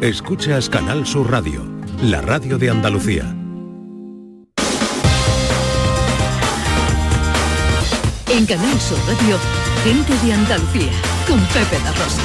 [0.00, 1.62] Escuchas Canal Sur Radio,
[2.02, 3.36] la radio de Andalucía.
[8.30, 9.36] En Canal Sur Radio,
[9.84, 10.90] gente de Andalucía,
[11.28, 12.22] con Pepe La Rosa.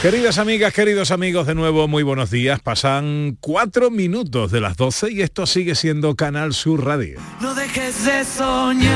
[0.00, 2.60] Queridas amigas, queridos amigos, de nuevo muy buenos días.
[2.60, 7.20] Pasan cuatro minutos de las 12 y esto sigue siendo Canal Sur Radio.
[7.42, 8.92] No dejes de soñar,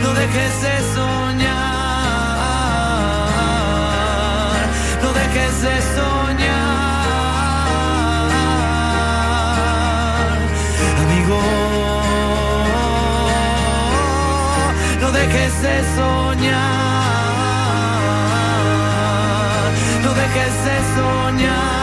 [0.00, 0.89] no dejes de soñar,
[5.62, 7.10] de soñar,
[11.02, 11.40] amigo,
[15.00, 16.60] no dejes de soñar,
[20.02, 21.79] no dejes de soñar,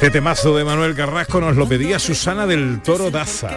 [0.00, 3.50] Este temazo de Manuel Carrasco nos lo pedía Susana del Toro Daza.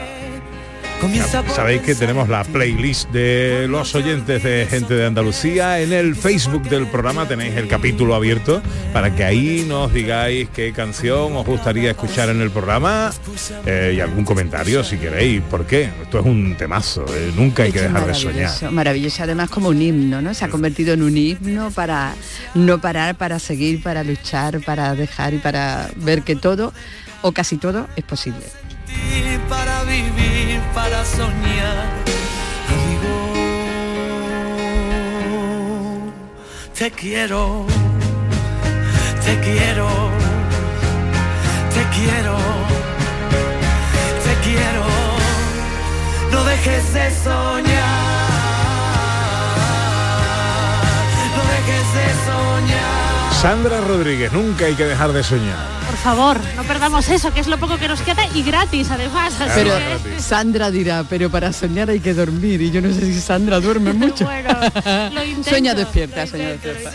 [1.54, 5.82] Sabéis que tenemos la playlist de los oyentes de Gente de Andalucía.
[5.82, 8.62] En el Facebook del programa tenéis el capítulo abierto
[8.94, 13.12] para que ahí nos digáis qué canción os gustaría escuchar en el programa
[13.66, 15.42] eh, y algún comentario si queréis.
[15.42, 15.90] ¿Por qué?
[16.04, 17.06] Esto es un temazo.
[17.10, 18.72] eh, nunca hay que dejar de soñar.
[18.72, 20.34] Maravilloso, además como un himno, ¿no?
[20.34, 22.14] Se ha convertido en un himno para
[22.56, 26.72] no parar, para seguir, para luchar, para dejar y para ver que todo,
[27.22, 28.46] o casi todo, es posible.
[29.50, 31.88] Para vivir, para soñar,
[32.74, 33.16] amigo.
[36.78, 37.66] Te quiero,
[39.26, 39.90] te quiero,
[41.76, 42.38] te quiero,
[44.26, 44.86] te quiero.
[46.32, 47.73] No dejes de soñar,
[53.44, 55.58] Sandra Rodríguez, nunca hay que dejar de soñar.
[55.86, 59.34] Por favor, no perdamos eso, que es lo poco que nos queda y gratis además.
[59.38, 63.02] Así Pero que- Sandra dirá, pero para soñar hay que dormir y yo no sé
[63.02, 64.24] si Sandra duerme mucho.
[64.24, 64.48] Bueno,
[65.12, 66.92] lo intento, Sueña despierta, lo sueña despierta.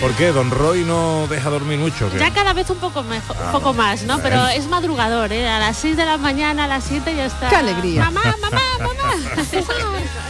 [0.00, 0.30] ¿Por qué?
[0.30, 2.08] Don Roy no deja dormir mucho.
[2.08, 2.20] ¿qué?
[2.20, 4.20] Ya cada vez un poco mejor, un poco más, ¿no?
[4.20, 5.48] Pero es madrugador, ¿eh?
[5.48, 7.48] A las 6 de la mañana, a las 7 ya está.
[7.48, 8.04] ¡Qué alegría!
[8.04, 9.14] Mamá, mamá, mamá.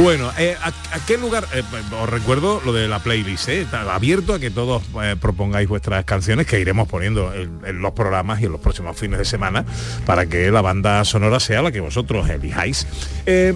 [0.00, 1.46] Bueno, eh, ¿a, a qué lugar?
[1.52, 1.62] eh,
[2.00, 3.60] os recuerdo lo de la playlist, ¿eh?
[3.60, 7.92] Está abierto a que todos eh, propongáis vuestras canciones que iremos poniendo en, en los
[7.92, 9.66] programas y en los próximos fines de semana
[10.06, 12.86] para que la banda sonora sea la que vosotros elijáis.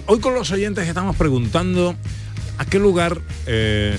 [0.06, 1.96] Hoy con los oyentes estamos preguntando
[2.58, 3.18] a qué lugar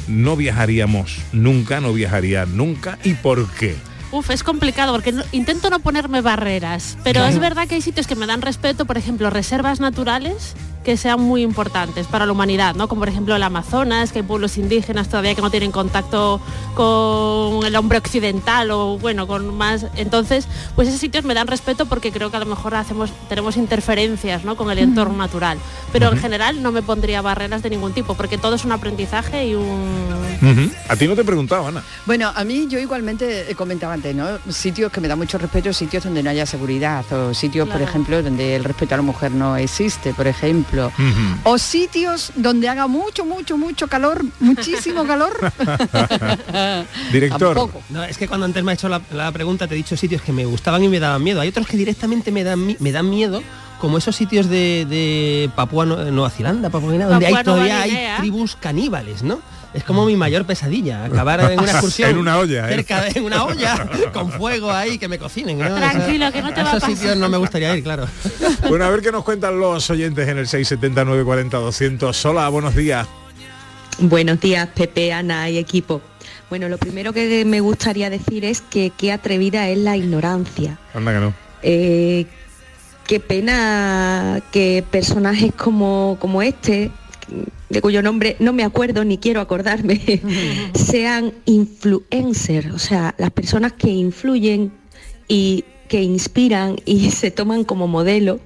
[0.08, 3.76] no viajaríamos nunca, no viajaría nunca y por qué.
[4.12, 8.08] Uf, es complicado porque no- intento no ponerme barreras, pero es verdad que hay sitios
[8.08, 10.56] que me dan respeto, por ejemplo, reservas naturales
[10.88, 12.88] que sean muy importantes para la humanidad, ¿no?
[12.88, 16.40] Como por ejemplo el Amazonas, que hay pueblos indígenas todavía que no tienen contacto
[16.76, 19.88] con el hombre occidental o bueno, con más.
[19.98, 20.48] Entonces,
[20.78, 24.46] pues esos sitios me dan respeto porque creo que a lo mejor hacemos, tenemos interferencias
[24.46, 24.56] ¿no?
[24.56, 25.58] con el entorno natural.
[25.92, 29.46] Pero en general no me pondría barreras de ningún tipo, porque todo es un aprendizaje
[29.46, 30.72] y un.
[30.88, 31.84] A ti no te he preguntado, Ana.
[32.06, 34.26] Bueno, a mí yo igualmente eh, comentaba antes, ¿no?
[34.50, 38.24] Sitios que me da mucho respeto, sitios donde no haya seguridad, o sitios, por ejemplo,
[38.24, 40.77] donde el respeto a la mujer no existe, por ejemplo.
[41.44, 45.34] O sitios donde haga mucho, mucho, mucho calor, muchísimo calor.
[47.12, 47.56] Director.
[47.56, 47.82] Tampoco.
[47.90, 50.22] No, es que cuando antes me ha hecho la, la pregunta te he dicho sitios
[50.22, 51.42] que me gustaban y me daban miedo.
[51.42, 53.42] Hay otros que directamente me dan, me dan miedo,
[53.80, 57.54] como esos sitios de, de Papúa Nu- Nueva Zelanda, Papua Nueva Guinea, donde hay, Papúa
[57.54, 59.40] Nueva todavía hay tribus caníbales, ¿no?
[59.74, 62.10] Es como mi mayor pesadilla, acabar en una excursión.
[62.10, 62.76] En una olla, ¿eh?
[62.76, 65.60] Cerca de en una olla, con fuego ahí, que me cocinen.
[65.60, 65.76] ¿no?
[65.76, 67.18] Tranquilo, que no te a va a esos sitios pasar.
[67.18, 68.08] no me gustaría ir, claro.
[68.70, 72.26] Bueno, a ver qué nos cuentan los oyentes en el 679 40 200.
[72.26, 73.08] Hola, buenos días.
[74.00, 76.02] Buenos días, Pepe, Ana y equipo.
[76.50, 80.78] Bueno, lo primero que me gustaría decir es que qué atrevida es la ignorancia.
[80.94, 81.34] Anda que no.
[81.62, 82.26] Eh,
[83.06, 86.92] qué pena que personajes como, como este,
[87.70, 90.22] de cuyo nombre no me acuerdo ni quiero acordarme,
[90.74, 94.72] sean influencers, o sea, las personas que influyen
[95.28, 98.40] y que inspiran y se toman como modelo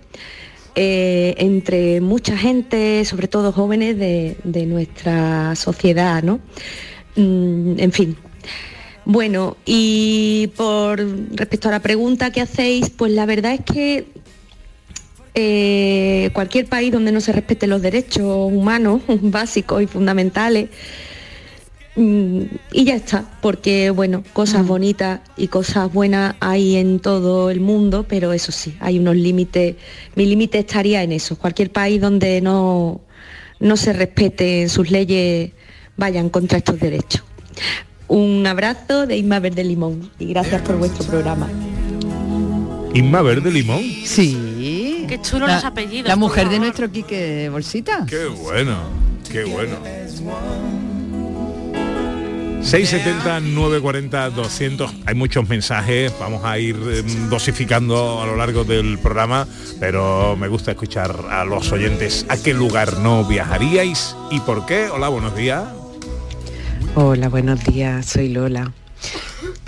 [0.75, 6.39] eh, entre mucha gente, sobre todo jóvenes de, de nuestra sociedad, ¿no?
[7.15, 8.17] Mm, en fin.
[9.03, 10.99] Bueno, y por
[11.35, 14.05] respecto a la pregunta que hacéis, pues la verdad es que
[15.33, 20.69] eh, cualquier país donde no se respeten los derechos humanos básicos y fundamentales,
[21.95, 22.41] mm,
[22.73, 28.05] y ya está, porque bueno, cosas bonitas y cosas buenas hay en todo el mundo,
[28.07, 29.75] pero eso sí, hay unos límites,
[30.15, 33.01] mi límite estaría en eso, cualquier país donde no,
[33.59, 35.51] no se respeten sus leyes
[35.95, 37.23] vayan contra estos derechos.
[38.07, 41.47] Un abrazo de Isma Verde Limón y gracias por vuestro programa.
[42.93, 43.81] Inma Verde Limón.
[44.03, 44.37] Sí.
[45.11, 46.07] Qué chulo La- los apellidos.
[46.07, 48.05] La mujer de nuestro Quique Bolsita.
[48.07, 48.77] Qué bueno,
[49.29, 49.75] qué bueno.
[52.61, 58.99] 670 940 200 hay muchos mensajes vamos a ir em, dosificando a lo largo del
[58.99, 59.45] programa
[59.81, 64.89] pero me gusta escuchar a los oyentes a qué lugar no viajaríais y por qué
[64.89, 65.63] hola buenos días
[66.95, 68.71] Hola, buenos días, soy Lola.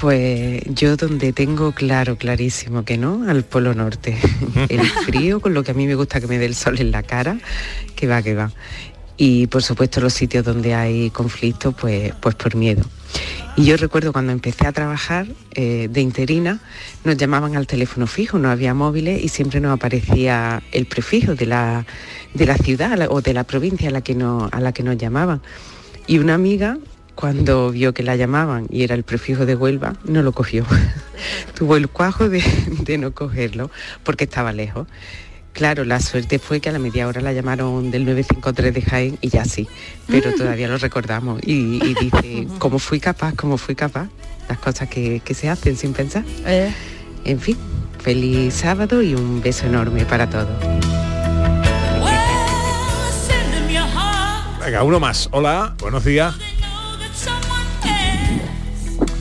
[0.03, 4.17] Pues yo donde tengo claro, clarísimo que no, al Polo Norte.
[4.67, 6.91] El frío, con lo que a mí me gusta que me dé el sol en
[6.91, 7.38] la cara,
[7.95, 8.51] que va, que va.
[9.15, 12.83] Y por supuesto los sitios donde hay conflictos, pues, pues por miedo.
[13.55, 16.59] Y yo recuerdo cuando empecé a trabajar eh, de interina,
[17.06, 21.45] nos llamaban al teléfono fijo, no había móviles y siempre nos aparecía el prefijo de
[21.45, 21.85] la,
[22.33, 24.97] de la ciudad o de la provincia a la que, no, a la que nos
[24.97, 25.41] llamaban.
[26.07, 26.77] Y una amiga,
[27.15, 30.65] cuando vio que la llamaban y era el prefijo de Huelva, no lo cogió.
[31.56, 32.44] Tuvo el cuajo de,
[32.86, 33.69] de no cogerlo
[34.04, 34.88] porque estaba lejos.
[35.54, 39.18] Claro, la suerte fue que a la media hora la llamaron del 953 de Jaén
[39.21, 39.68] y ya sí,
[40.07, 41.42] pero todavía lo recordamos.
[41.45, 43.36] Y, y dice, ¿cómo fui capaz?
[43.36, 44.09] ¿Cómo fui capaz?
[44.50, 46.24] Las cosas que, que se hacen sin pensar.
[46.45, 46.74] Eh,
[47.25, 47.56] En fin,
[48.00, 50.50] feliz sábado y un beso enorme para todos.
[54.66, 56.33] venga uno más hola buenos días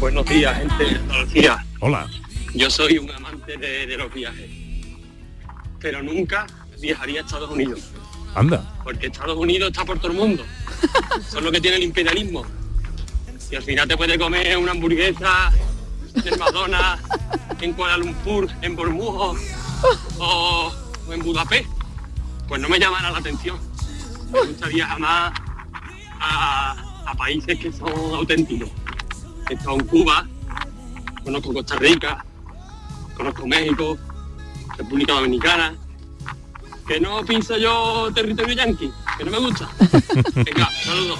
[0.02, 1.64] Buenos días, gente de Andalucía.
[1.78, 2.10] hola
[2.54, 4.50] Yo soy un amante de, de los viajes,
[5.78, 6.44] pero nunca
[6.81, 7.93] viajaría a Estados Unidos,
[8.34, 10.44] anda porque Estados Unidos está por todo el mundo.
[11.31, 12.44] Son lo que tiene el imperialismo.
[13.49, 15.52] Y al final te puedes comer una hamburguesa
[16.25, 16.99] del Madonna
[17.60, 19.37] en Kuala Lumpur, en Bormujo
[20.19, 20.72] o,
[21.06, 21.69] o en Budapest.
[22.49, 23.56] Pues no me llamará la atención.
[24.32, 25.32] Me gustaría jamás
[26.19, 28.69] a, a países que son auténticos.
[29.52, 30.26] He estado en Cuba,
[31.22, 32.25] conozco Costa Rica,
[33.14, 33.99] conozco México,
[34.78, 35.75] República Dominicana.
[36.88, 39.69] Que no pienso yo territorio yanqui, que no me gusta.
[40.34, 41.19] Venga, saludos.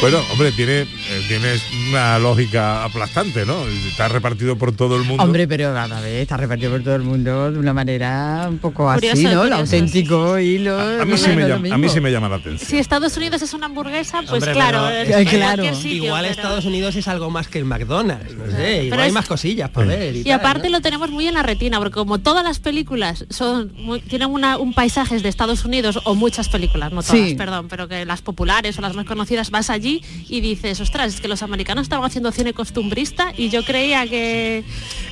[0.00, 0.86] bueno hombre tiene
[1.18, 5.86] eh, tienes una lógica aplastante no está repartido por todo el mundo hombre, pero a
[5.86, 9.34] la vez está repartido por todo el mundo de una manera un poco así, Curioso,
[9.34, 9.44] ¿no?
[9.44, 10.78] Lo auténtico y lo...
[10.80, 11.88] a mí, sí me llama, a mí mismo.
[11.94, 15.18] sí me llama la atención Si Estados Unidos es una hamburguesa, pues Hombre, claro, pero-
[15.18, 15.74] es Eh, claro.
[15.74, 19.06] sitio, Igual pero- Estados Unidos es algo más que el McDonald's, no sé, igual es-
[19.06, 20.16] hay más cosillas para ver.
[20.16, 20.76] Y tal, aparte ¿no?
[20.78, 24.58] lo tenemos muy en la retina, porque como todas las películas son muy- tienen una-
[24.58, 27.34] un paisajes de Estados Unidos, o muchas películas, no todas, Sí.
[27.34, 31.20] perdón, pero que las populares o las más conocidas, vas allí y dices, ostras, es
[31.20, 34.64] que los americanos estaban haciendo cine costumbrista y yo creía que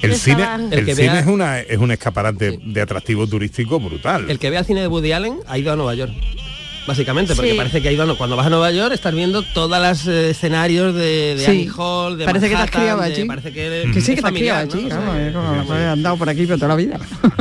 [0.02, 3.26] el cine estaban- el, El que cine vea- es una es un escaparate de atractivo
[3.26, 6.12] turístico brutal El que vea cine de Woody Allen ha ido a Nueva York.
[6.86, 7.56] Básicamente, porque Sí.
[7.56, 10.30] parece que ha ido a, cuando vas a Nueva York estás viendo todas las eh,
[10.30, 11.50] escenarios de, de Sí.
[11.50, 13.24] Annie Hall, de Parece que te has Manhattan, criado de- allí.
[13.24, 14.72] Parece que, Que sí, que te has criado ¿no?
[14.74, 16.98] allí, O sea, vamos, es como, he andado por aquí por toda la vida.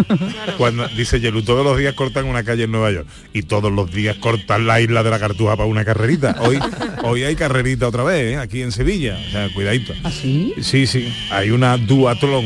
[0.57, 3.91] Cuando dice Yelu, todos los días cortan una calle en Nueva York y todos los
[3.91, 6.35] días cortan la isla de la Cartuja para una carrerita.
[6.41, 6.59] Hoy,
[7.03, 8.37] hoy hay carrerita otra vez, ¿eh?
[8.37, 9.17] aquí en Sevilla.
[9.27, 9.93] O sea, cuidadito.
[10.03, 10.53] ¿Así?
[10.61, 11.11] Sí, sí.
[11.31, 12.45] Hay una duatlón.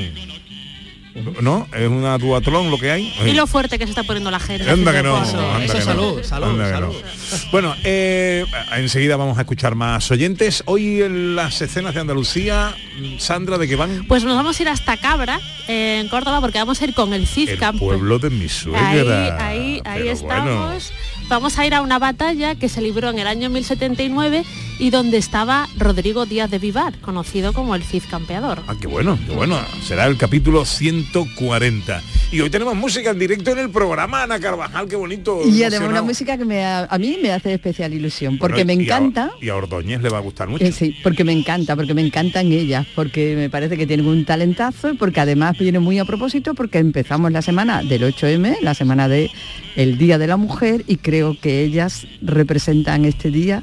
[1.41, 1.67] ¿No?
[1.77, 3.13] Es una duatlón lo que hay.
[3.25, 4.67] Y lo fuerte que se está poniendo la gente.
[4.69, 5.61] Anda que no, haciendo deporte.
[5.61, 5.91] anda eso que es no.
[5.93, 6.93] salud, salud, que salud.
[6.93, 7.51] no.
[7.51, 8.45] Bueno, eh,
[8.75, 10.63] enseguida vamos a escuchar más oyentes.
[10.65, 12.75] Hoy en las escenas de Andalucía,
[13.19, 14.05] Sandra, ¿de qué van?
[14.07, 17.13] Pues nos vamos a ir hasta Cabra, eh, en Córdoba, porque vamos a ir con
[17.13, 17.77] el CID El Camp.
[17.79, 19.47] pueblo de mi Ahí, suegra.
[19.47, 20.91] ahí, ahí estamos.
[20.91, 21.22] bueno.
[21.33, 24.45] Vamos a ir a una batalla que se libró en el año 1079
[24.77, 28.61] y donde estaba Rodrigo Díaz de Vivar, conocido como el Cid Campeador.
[28.67, 29.59] Ah, qué bueno, qué bueno.
[29.83, 32.03] Será el capítulo 140.
[32.33, 35.41] Y hoy tenemos música en directo en el programa, Ana Carvajal, qué bonito.
[35.45, 38.67] Y además una música que me ha- a mí me hace especial ilusión, porque Bueno,
[38.67, 39.31] me y a- encanta.
[39.39, 40.65] Y a, Ordóñez le va a gustar mucho.
[40.65, 44.25] Eh, sí, porque me encanta, porque me encantan ellas, porque me parece que tienen un
[44.25, 48.73] talentazo y porque además viene muy a propósito porque empezamos la semana del 8M, la
[48.73, 49.29] semana de
[49.75, 53.61] el Día de la Mujer y creo que ellas representan este día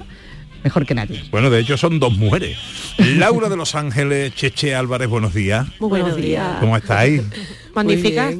[0.62, 1.24] mejor que nadie.
[1.32, 2.56] Bueno, de hecho son dos mujeres.
[3.16, 5.66] Laura de Los Ángeles, Cheche Álvarez, buenos días.
[5.80, 6.58] Muy buenos días.
[6.60, 7.22] ¿Cómo estáis?
[7.74, 8.30] Magnífica.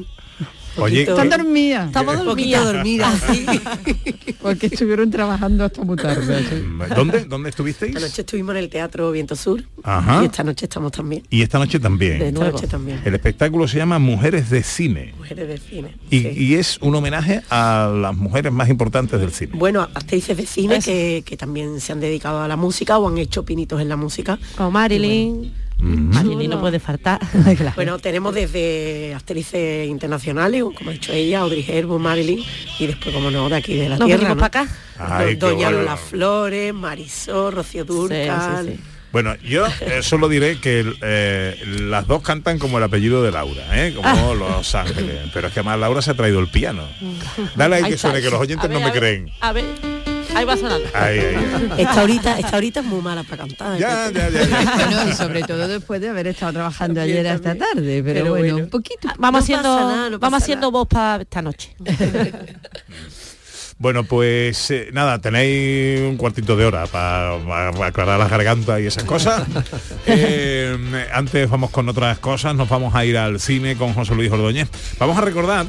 [0.77, 1.87] Oye, Están ¿qué- dormidas.
[1.87, 3.21] Estamos Poquito dormidas.
[4.41, 6.43] Porque estuvieron trabajando hasta muy tarde.
[6.49, 6.63] sí.
[6.95, 7.95] ¿dónde, ¿Dónde estuvisteis?
[7.95, 10.21] Anoche estuvimos en el Teatro Viento Sur Ajá.
[10.23, 11.23] y esta noche estamos también.
[11.29, 12.19] Y esta noche también.
[12.19, 13.01] De esta noche también.
[13.05, 15.13] El espectáculo se llama Mujeres de Cine.
[15.17, 15.95] Mujeres de cine.
[16.09, 16.27] Y, sí.
[16.35, 19.51] y es un homenaje a las mujeres más importantes del cine.
[19.55, 23.17] Bueno, actrices de cine que, que también se han dedicado a la música o han
[23.17, 24.39] hecho pinitos en la música.
[24.57, 25.51] Como Marilyn.
[25.81, 27.19] Marilyn no puede faltar.
[27.75, 32.43] Bueno, tenemos desde actrices internacionales, como ha dicho ella, Audrey Hepburn, Marilyn,
[32.79, 34.21] y después, como no, de aquí de la Nos tierra.
[34.23, 34.41] venimos ¿no?
[34.41, 34.67] pa' acá.
[34.97, 35.77] Ay, Doña bárbaro.
[35.83, 38.77] Lola Flores, Marisol, Rocío Durcal.
[39.11, 43.63] Bueno, yo eh, solo diré que eh, las dos cantan como el apellido de Laura,
[43.73, 43.93] ¿eh?
[43.93, 45.29] como Los Ángeles.
[45.33, 46.87] Pero es que además Laura se ha traído el piano.
[47.55, 49.31] Dale ahí que suene, que los oyentes A ver, no me a ver, creen.
[49.41, 49.65] A ver,
[50.35, 50.89] ahí va sonando.
[50.93, 51.71] Ahí, ahí, ahí.
[51.81, 53.77] Esta ahorita, esta ahorita es muy mala para cantar.
[53.79, 54.75] Ya, ya, ya, ya.
[54.75, 57.69] Bueno, y sobre todo después de haber estado trabajando También, ayer hasta también.
[57.73, 58.63] tarde, pero, Pero bueno, bueno.
[58.65, 59.07] un poquito.
[59.17, 61.75] Vamos No haciendo, pasa nada, no vamos haciendo voz para esta noche.
[63.77, 67.37] Bueno, pues eh, nada, tenéis un cuartito de hora para
[67.87, 69.41] aclarar las gargantas y esas cosas.
[70.05, 70.77] Eh,
[71.13, 74.69] antes vamos con otras cosas, nos vamos a ir al cine con José Luis Ordóñez.
[74.99, 75.65] Vamos a recordar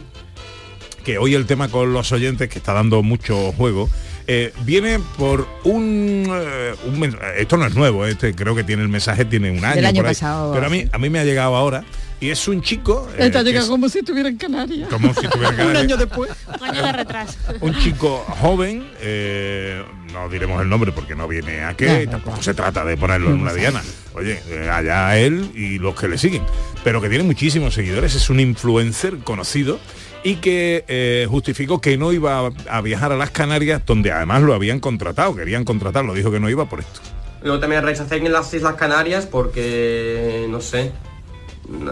[1.04, 3.88] que hoy el tema con los oyentes, que está dando mucho juego,
[4.26, 8.88] eh, viene por un, eh, un esto no es nuevo, este creo que tiene el
[8.88, 9.76] mensaje, tiene un año.
[9.76, 11.84] Del año por ahí, pasado, pero a mí, a mí me ha llegado ahora
[12.20, 13.08] y es un chico.
[13.18, 14.88] eh, Esta llega es- como si estuviera en Canarias.
[14.88, 16.30] como si tuviera que un haber- año después.
[16.60, 17.34] Un año de retraso.
[17.60, 22.54] un chico joven, eh, no diremos el nombre porque no viene a qué, tampoco se
[22.54, 23.82] trata de ponerlo en una diana.
[24.14, 26.42] Oye, eh, allá él y los que le siguen.
[26.84, 29.80] Pero que tiene muchísimos seguidores, es un influencer conocido
[30.24, 34.54] y que eh, justificó que no iba a, viajar a las Canarias, donde además lo
[34.54, 37.00] habían contratado, querían contratarlo, dijo que no iba por esto.
[37.42, 40.92] Luego también rechacé en las Islas Canarias porque, no sé,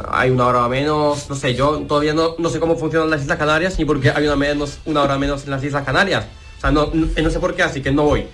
[0.09, 3.39] hay una hora menos, no sé, yo todavía no, no sé cómo funcionan las Islas
[3.39, 6.27] Canarias ni por qué hay una, menos, una hora menos en las Islas Canarias.
[6.59, 8.27] O sea, no, no, no sé por qué, así que no voy.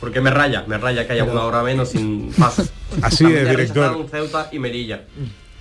[0.00, 2.64] porque me raya, me raya que haya una hora menos sin paso.
[3.02, 4.06] Así es, director.
[4.10, 5.04] Ceuta y Melilla.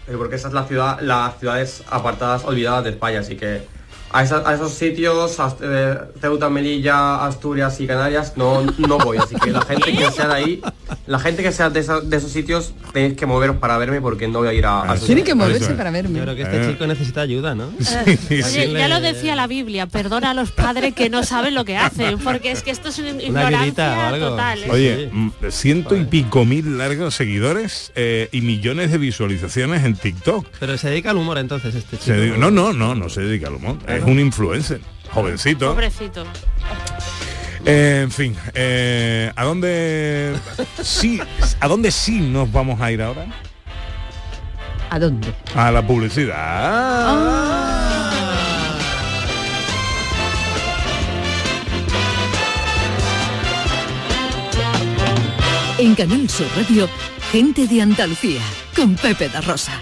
[0.06, 3.68] Porque esa es la ciudad, las ciudades apartadas, olvidadas de España, así que
[4.18, 9.18] a, esa- a esos sitios, a- eh, Ceuta, Melilla, Asturias y Canarias, no, no voy.
[9.18, 10.62] Así que la gente que sea de ahí,
[11.08, 14.28] la gente que sea de, esa- de esos sitios, tenéis que moveros para verme porque
[14.28, 14.90] no voy a ir a...
[14.92, 16.18] a esos Tiene que moverse para verme.
[16.20, 16.72] Yo creo que este Eh.
[16.72, 17.70] chico necesita ayuda, ¿no?
[18.30, 21.78] Oye, ya lo decía la Biblia, perdona a los padres que no saben lo que
[21.78, 24.30] hacen, porque es que esto es una ignorancia algo.
[24.30, 24.64] total.
[24.64, 24.68] ¿eh?
[24.72, 30.46] Oye, mm, ciento y pico mil largos seguidores eh, y millones de visualizaciones en TikTok.
[30.60, 32.06] Pero se dedica al humor entonces este chico.
[32.06, 33.78] Se dedica- no, no, no, no se dedica al humor.
[33.88, 34.82] Es un influencer,
[35.12, 35.70] jovencito.
[35.70, 36.26] Pobrecito.
[37.66, 40.36] Eh, en fin, eh, ¿a dónde
[40.84, 41.20] sí,
[41.60, 43.26] a dónde sí nos vamos a ir ahora?
[44.92, 45.34] ¿A dónde?
[45.56, 47.56] A la publicidad.
[55.78, 56.88] En Canal Sur Radio,
[57.32, 58.42] gente de Andalucía,
[58.76, 59.82] con Pepe da Rosa.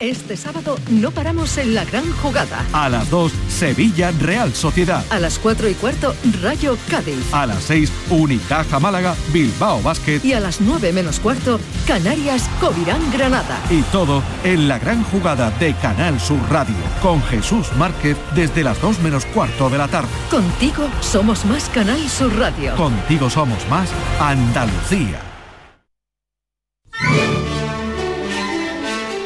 [0.00, 2.64] Este sábado no paramos en la gran jugada.
[2.72, 5.04] A las 2, Sevilla Real Sociedad.
[5.10, 7.34] A las 4 y cuarto, Rayo Cádiz.
[7.34, 10.20] A las 6, Unicaja Málaga, Bilbao Basket.
[10.22, 13.58] Y a las 9 menos cuarto, Canarias Covirán Granada.
[13.70, 18.80] Y todo en la gran jugada de Canal Sur Radio, con Jesús Márquez desde las
[18.80, 20.10] 2 menos cuarto de la tarde.
[20.30, 22.76] Contigo somos más Canal Sur Radio.
[22.76, 23.90] Contigo somos más
[24.20, 25.27] Andalucía.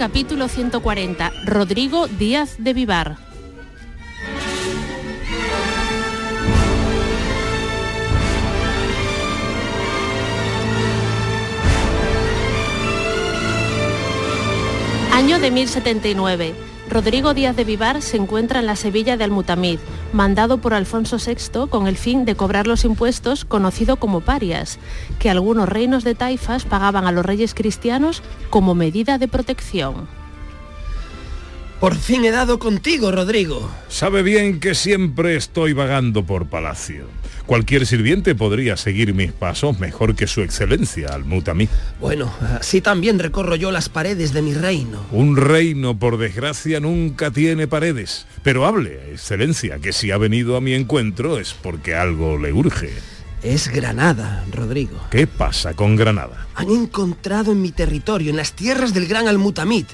[0.00, 3.18] Capítulo 140, Rodrigo Díaz de Vivar.
[15.12, 16.69] Año de 1079.
[16.90, 19.78] Rodrigo Díaz de Vivar se encuentra en la Sevilla de Almutamid,
[20.12, 24.80] mandado por Alfonso VI con el fin de cobrar los impuestos conocido como parias,
[25.20, 30.08] que algunos reinos de taifas pagaban a los reyes cristianos como medida de protección.
[31.78, 33.70] Por fin he dado contigo, Rodrigo.
[33.88, 37.06] Sabe bien que siempre estoy vagando por palacio.
[37.50, 41.68] Cualquier sirviente podría seguir mis pasos mejor que su excelencia, al Mutamí.
[41.98, 45.04] Bueno, así también recorro yo las paredes de mi reino.
[45.10, 48.24] Un reino, por desgracia, nunca tiene paredes.
[48.44, 52.92] Pero hable, excelencia, que si ha venido a mi encuentro es porque algo le urge.
[53.42, 55.00] Es Granada, Rodrigo.
[55.10, 56.46] ¿Qué pasa con Granada?
[56.54, 59.86] Han encontrado en mi territorio, en las tierras del gran Almutamid,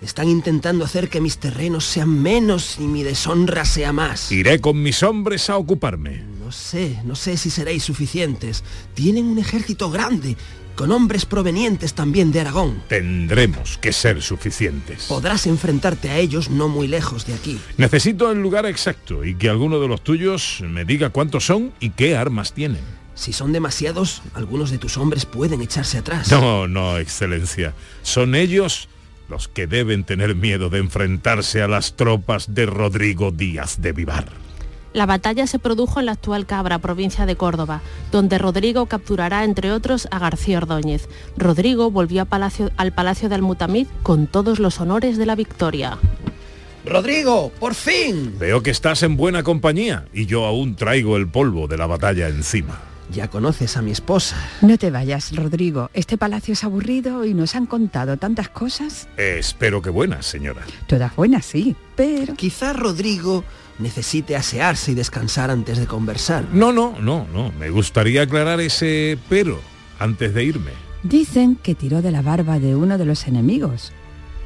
[0.00, 4.30] están intentando hacer que mis terrenos sean menos y mi deshonra sea más.
[4.32, 6.33] Iré con mis hombres a ocuparme.
[6.44, 8.64] No sé, no sé si seréis suficientes.
[8.92, 10.36] Tienen un ejército grande,
[10.76, 12.82] con hombres provenientes también de Aragón.
[12.86, 15.04] Tendremos que ser suficientes.
[15.04, 17.58] Podrás enfrentarte a ellos no muy lejos de aquí.
[17.78, 21.90] Necesito el lugar exacto y que alguno de los tuyos me diga cuántos son y
[21.90, 22.82] qué armas tienen.
[23.14, 26.30] Si son demasiados, algunos de tus hombres pueden echarse atrás.
[26.30, 27.72] No, no, excelencia.
[28.02, 28.90] Son ellos
[29.30, 34.43] los que deben tener miedo de enfrentarse a las tropas de Rodrigo Díaz de Vivar.
[34.94, 37.82] La batalla se produjo en la actual Cabra, provincia de Córdoba,
[38.12, 41.08] donde Rodrigo capturará, entre otros, a García Ordóñez.
[41.36, 45.98] Rodrigo volvió palacio, al Palacio de Almutamid con todos los honores de la victoria.
[46.86, 48.36] Rodrigo, por fin.
[48.38, 52.28] Veo que estás en buena compañía y yo aún traigo el polvo de la batalla
[52.28, 52.80] encima.
[53.10, 54.36] Ya conoces a mi esposa.
[54.62, 55.90] No te vayas, Rodrigo.
[55.92, 59.08] Este palacio es aburrido y nos han contado tantas cosas.
[59.16, 60.62] Eh, espero que buenas, señora.
[60.86, 62.34] Todas buenas, sí, pero...
[62.34, 63.44] Quizá Rodrigo
[63.78, 66.46] necesite asearse y descansar antes de conversar.
[66.52, 67.52] No, no, no, no.
[67.58, 69.60] Me gustaría aclarar ese pero
[69.98, 70.70] antes de irme.
[71.02, 73.92] Dicen que tiró de la barba de uno de los enemigos.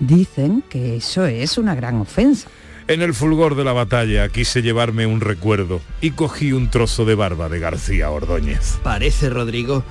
[0.00, 2.48] Dicen que eso es una gran ofensa.
[2.88, 7.14] En el fulgor de la batalla quise llevarme un recuerdo y cogí un trozo de
[7.14, 8.78] barba de García Ordóñez.
[8.82, 9.84] Parece, Rodrigo,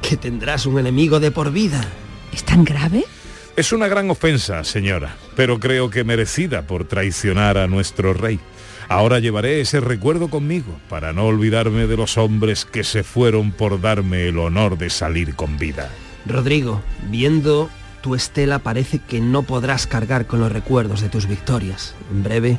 [0.00, 1.84] que tendrás un enemigo de por vida.
[2.32, 3.06] ¿Es tan grave?
[3.56, 8.38] Es una gran ofensa, señora, pero creo que merecida por traicionar a nuestro rey.
[8.88, 13.80] Ahora llevaré ese recuerdo conmigo para no olvidarme de los hombres que se fueron por
[13.80, 15.90] darme el honor de salir con vida.
[16.26, 17.70] Rodrigo, viendo
[18.02, 21.94] tu estela parece que no podrás cargar con los recuerdos de tus victorias.
[22.10, 22.58] En breve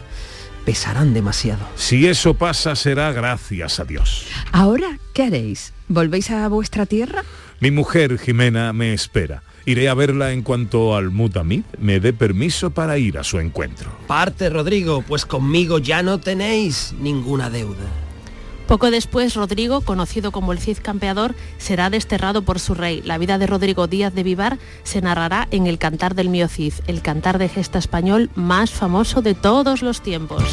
[0.66, 1.68] pesarán demasiado.
[1.76, 4.26] Si eso pasa será gracias a Dios.
[4.52, 5.74] Ahora, ¿qué haréis?
[5.88, 7.24] ¿Volvéis a vuestra tierra?
[7.60, 9.44] Mi mujer Jimena me espera.
[9.68, 13.92] Iré a verla en cuanto al Mutamid me dé permiso para ir a su encuentro.
[14.06, 17.86] Parte, Rodrigo, pues conmigo ya no tenéis ninguna deuda.
[18.68, 23.02] Poco después, Rodrigo, conocido como el Cid Campeador, será desterrado por su rey.
[23.04, 26.74] La vida de Rodrigo Díaz de Vivar se narrará en el Cantar del Mío Cid,
[26.88, 30.44] el cantar de gesta español más famoso de todos los tiempos.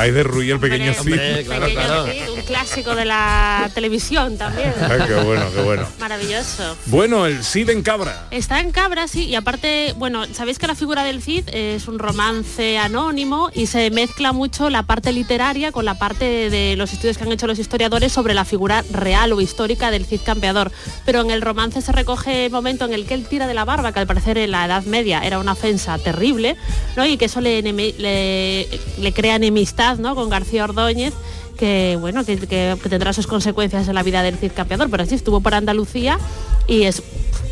[0.00, 1.14] Acordáis de Rui el pequeño Cid?
[2.50, 4.74] clásico de la televisión también.
[4.80, 5.86] Ay, qué bueno, qué bueno.
[6.00, 6.76] Maravilloso.
[6.86, 8.26] Bueno, el Cid en Cabra.
[8.32, 12.00] Está en Cabra, sí, y aparte, bueno, sabéis que la figura del Cid es un
[12.00, 17.18] romance anónimo y se mezcla mucho la parte literaria con la parte de los estudios
[17.18, 20.72] que han hecho los historiadores sobre la figura real o histórica del Cid campeador.
[21.06, 23.64] Pero en el romance se recoge el momento en el que él tira de la
[23.64, 26.56] barba, que al parecer en la Edad Media era una ofensa terrible,
[26.96, 27.06] ¿no?
[27.06, 30.16] Y que eso le, le, le crea enemistad ¿no?
[30.16, 31.14] con García Ordóñez
[31.60, 32.46] que bueno que, que,
[32.82, 36.18] que, tendrá sus consecuencias en la vida del Cid Campeador pero así estuvo por Andalucía
[36.66, 37.02] y es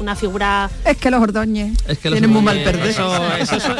[0.00, 2.88] una figura es que los Ordóñez es que tienen muy mal perder.
[2.88, 3.74] eso, eso, eso,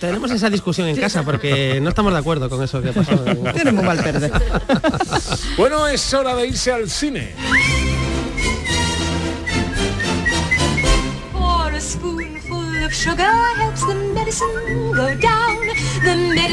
[0.00, 3.16] tenemos esa discusión en casa porque no estamos de acuerdo con eso que pasó
[3.54, 4.32] tienen muy mal perder.
[5.56, 7.34] Bueno es hora de irse al cine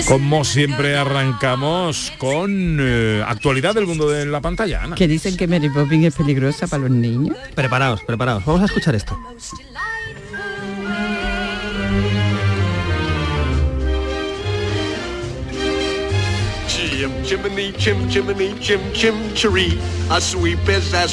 [0.08, 4.84] Como siempre arrancamos con eh, actualidad del mundo de la pantalla.
[4.84, 4.95] Ana.
[4.95, 7.38] Que dicen que Mary Poppins es peligrosa para los niños.
[7.55, 8.45] Preparaos, preparaos.
[8.45, 9.17] Vamos a escuchar esto.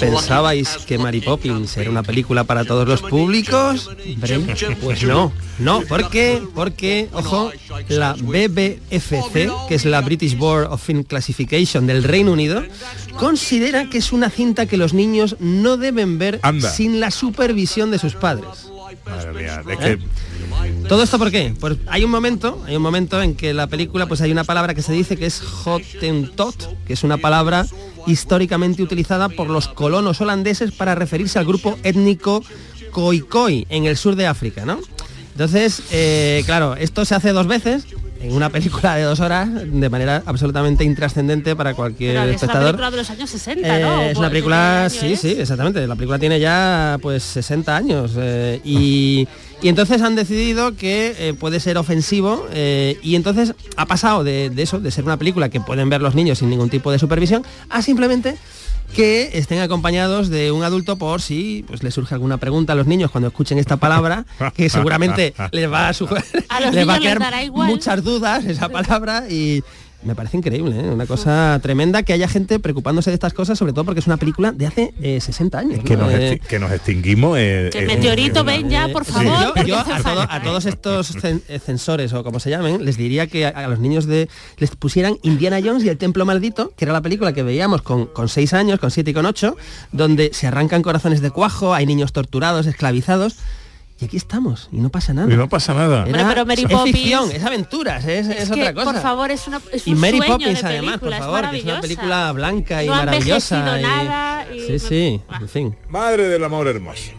[0.01, 3.91] ¿Pensabais que Mary Poppins era una película para todos los públicos?
[4.83, 6.43] Pues no, no, ¿por qué?
[6.55, 7.51] Porque, ojo,
[7.89, 12.65] la BBFC, que es la British Board of Film Classification del Reino Unido,
[13.19, 16.71] considera que es una cinta que los niños no deben ver Anda.
[16.71, 18.71] sin la supervisión de sus padres.
[19.05, 19.99] Madre mía, es que...
[20.89, 21.55] ¿Todo esto por qué?
[21.59, 24.75] Pues hay un momento, hay un momento en que la película pues hay una palabra
[24.75, 27.67] que se dice que es Hottentot, que es una palabra
[28.07, 32.43] históricamente utilizada por los colonos holandeses para referirse al grupo étnico
[32.93, 34.79] Khoikhoi en el sur de África, ¿no?
[35.33, 37.85] Entonces, eh, claro, esto se hace dos veces
[38.21, 42.35] en una película de dos horas de manera absolutamente intrascendente para cualquier Pero es una
[42.35, 42.67] espectador.
[42.69, 44.03] película de los años 60, ¿no?
[44.03, 45.39] Eh, es una película, ¿qué sí, año sí, es?
[45.41, 45.87] exactamente.
[45.87, 49.29] La película tiene ya pues 60 años eh, y,
[49.63, 54.51] y entonces han decidido que eh, puede ser ofensivo eh, y entonces ha pasado de,
[54.51, 56.99] de eso, de ser una película que pueden ver los niños sin ningún tipo de
[56.99, 58.37] supervisión, a simplemente
[58.95, 62.87] que estén acompañados de un adulto por si pues les surge alguna pregunta a los
[62.87, 66.07] niños cuando escuchen esta palabra, que seguramente les va a, su-
[66.49, 67.69] A les va a igual.
[67.69, 69.65] muchas dudas esa palabra y
[70.07, 70.89] me parece increíble, ¿eh?
[70.91, 74.17] una cosa tremenda que haya gente preocupándose de estas cosas, sobre todo porque es una
[74.17, 75.81] película de hace eh, 60 años.
[75.85, 76.05] Que ¿no?
[76.05, 77.37] nos, Eh, que nos extinguimos.
[77.39, 79.27] eh, Que eh, meteorito, ven ya, por favor.
[79.67, 83.27] yo, a, todo- falta, a todos estos cen- censores o como se llamen, les diría
[83.27, 86.85] que a, a los niños de les pusieran Indiana Jones y el Templo Maldito, que
[86.85, 89.57] era la película que veíamos con, con 6 años, con 7 y con 8,
[89.93, 93.37] donde se arrancan corazones de cuajo, hay niños torturados, esclavizados.
[93.99, 95.33] Y aquí estamos, y no pasa nada.
[95.33, 96.05] Y no pasa nada.
[96.07, 98.93] Era- pero Mary es Poppins- ficción, es aventuras, es, es Es que, otra cosa.
[98.93, 101.57] por favor, es, una, es y Mary sueño Poppins de además, por película, favor, que
[101.57, 101.81] es una maravillosa.
[101.81, 103.57] película blanca y No maravillosa.
[103.81, 105.77] y- nada y- Sí, sí, en fin.
[105.89, 107.13] Madre del amor hermoso.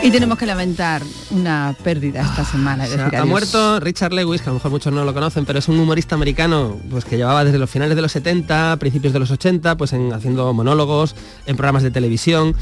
[0.00, 1.02] Y tenemos que lamentar
[1.32, 2.84] una pérdida esta semana.
[2.84, 5.12] es O sea, decir, ha muerto Richard Lewis, que a lo mejor muchos no lo
[5.12, 8.76] conocen, pero es un humorista americano pues que llevaba desde los finales de los 70,
[8.78, 11.14] principios de los 80, pues en, haciendo monólogos
[11.46, 12.54] en programas de televisión.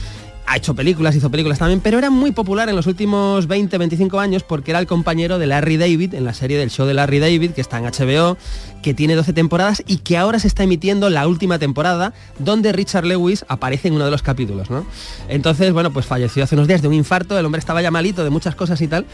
[0.48, 4.20] Ha hecho películas, hizo películas también, pero era muy popular en los últimos 20, 25
[4.20, 7.18] años porque era el compañero de Larry David en la serie del show de Larry
[7.18, 8.36] David, que está en HBO,
[8.80, 13.04] que tiene 12 temporadas y que ahora se está emitiendo la última temporada, donde Richard
[13.04, 14.86] Lewis aparece en uno de los capítulos, ¿no?
[15.28, 18.22] Entonces, bueno, pues falleció hace unos días de un infarto, el hombre estaba ya malito
[18.22, 19.04] de muchas cosas y tal,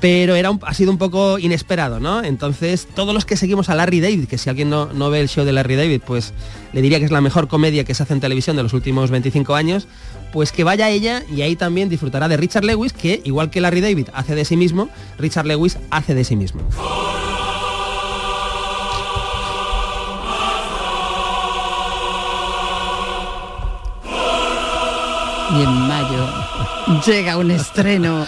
[0.00, 2.24] pero era ha sido un poco inesperado, ¿no?
[2.24, 5.44] Entonces, todos los que seguimos a Larry David, que si alguien no ve el show
[5.44, 6.32] de Larry David, pues
[6.72, 9.10] le diría que es la mejor comedia que se hace en televisión de los últimos
[9.10, 9.88] 25 años,
[10.32, 13.80] pues que vaya ella y ahí también disfrutará de Richard Lewis, que igual que Larry
[13.80, 16.60] David hace de sí mismo, Richard Lewis hace de sí mismo.
[25.52, 26.28] Y en mayo
[27.04, 28.24] llega un estreno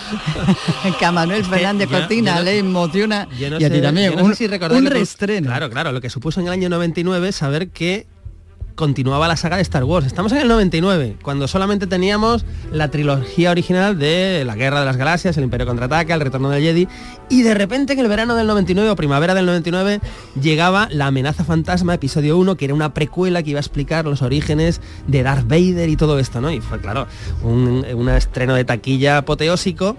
[0.99, 4.17] que a Manuel Fernández Cortina no- le emociona no y a ti también.
[4.17, 5.47] sé un si reestreno.
[5.47, 8.07] Claro, claro, lo que supuso en el año 99 saber que
[8.75, 10.07] continuaba la saga de Star Wars.
[10.07, 14.97] Estamos en el 99, cuando solamente teníamos la trilogía original de La Guerra de las
[14.97, 16.89] Galaxias, El Imperio Contraataca, El Retorno del Jedi,
[17.29, 20.01] y de repente en el verano del 99 o primavera del 99
[20.41, 24.23] llegaba La Amenaza Fantasma, episodio 1, que era una precuela que iba a explicar los
[24.23, 26.51] orígenes de Darth Vader y todo esto, ¿no?
[26.51, 27.07] Y fue, claro,
[27.43, 29.97] un, un estreno de taquilla apoteósico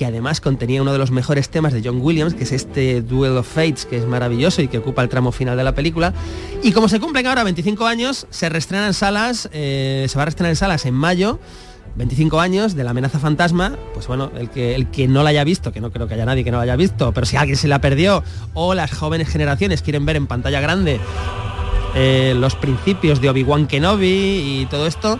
[0.00, 3.36] que además contenía uno de los mejores temas de John Williams, que es este Duel
[3.36, 6.14] of Fates, que es maravilloso y que ocupa el tramo final de la película.
[6.62, 10.24] Y como se cumplen ahora 25 años, se reestrena en salas, eh, se va a
[10.24, 11.38] reestrenar en salas en mayo.
[11.96, 15.44] 25 años de la amenaza fantasma, pues bueno, el que, el que no la haya
[15.44, 17.58] visto, que no creo que haya nadie que no la haya visto, pero si alguien
[17.58, 20.98] se la perdió o las jóvenes generaciones quieren ver en pantalla grande
[21.94, 24.06] eh, los principios de Obi-Wan Kenobi
[24.62, 25.18] y todo esto,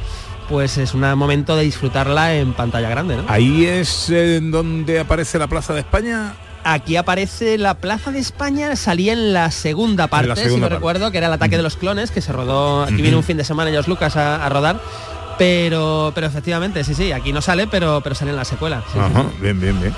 [0.51, 3.25] pues es un momento de disfrutarla en pantalla grande, ¿no?
[3.29, 6.35] Ahí es en donde aparece la Plaza de España.
[6.65, 10.75] Aquí aparece la Plaza de España, salía en la segunda parte, la si no parte.
[10.75, 13.03] recuerdo, que era el ataque de los clones, que se rodó, aquí Ujú.
[13.03, 14.81] viene un fin de semana George Lucas a, a rodar,
[15.45, 18.83] pero pero efectivamente, sí, sí, aquí no sale, pero pero sale en la secuela.
[18.93, 18.99] sí, sí.
[19.01, 19.95] Ajá, bien, bien, bien.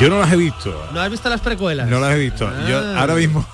[0.00, 0.86] Yo no las he visto.
[0.92, 1.88] ¿No has visto las precuelas?
[1.88, 2.46] No las he visto.
[2.68, 3.00] Yo Ah.
[3.00, 3.44] ahora mismo.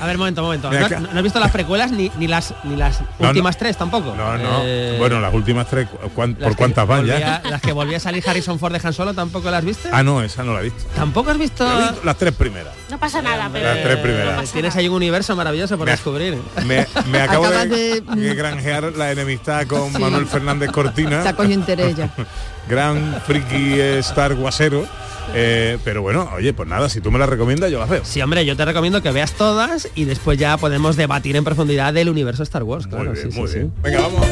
[0.00, 0.68] A ver, momento, momento.
[0.68, 4.14] Me ¿No, has visto las precuelas ni, ni las ni las No, últimas tres tampoco?
[4.16, 4.60] No, no.
[4.64, 7.40] Eh, bueno, las últimas tres, ¿cu- cuán- las ¿por cuántas van ya?
[7.48, 9.90] Las que volvía a salir Harrison Ford de Han Solo, ¿tampoco las viste?
[9.92, 10.84] Ah, no, esa no la he visto.
[10.96, 11.64] ¿Tampoco has visto?
[11.72, 12.74] He visto las tres primeras.
[12.90, 13.64] No pasa nada, pero...
[13.66, 14.50] Las tres primeras.
[14.50, 16.36] Tienes ahí un universo maravilloso por Me- descubrir.
[16.66, 19.98] Me, me acabo Acabas de, de- de granjear la enemistad con Sí.
[19.98, 21.18] Manuel Fernández Cortina.
[21.18, 22.10] Está coño interés ya.
[22.68, 24.86] gran friki star guasero.
[25.34, 28.04] Eh, pero bueno, oye, pues nada, si tú me la recomiendas, yo las veo.
[28.04, 31.94] Sí, hombre, yo te recomiendo que veas todas y después ya podemos debatir en profundidad
[31.94, 32.86] del universo Star Wars.
[32.88, 33.72] Muy bien, sí, muy sí, bien.
[33.74, 33.80] sí.
[33.82, 34.26] Venga, vamos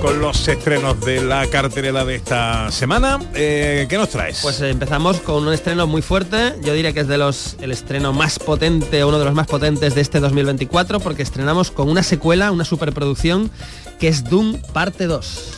[0.00, 3.18] con los estrenos de la cartelera de esta semana.
[3.34, 4.40] Eh, ¿Qué nos traes?
[4.42, 6.54] Pues empezamos con un estreno muy fuerte.
[6.62, 9.94] Yo diría que es de los el estreno más potente, uno de los más potentes
[9.94, 13.50] de este 2024, porque estrenamos con una secuela, una superproducción,
[13.98, 15.52] que es Doom Parte 2.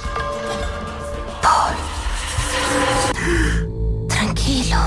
[4.09, 4.79] Tranquilo.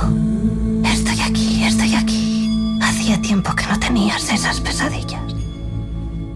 [0.85, 2.79] Estoy aquí, estoy aquí.
[2.81, 5.21] Hacía tiempo que no tenías esas pesadillas.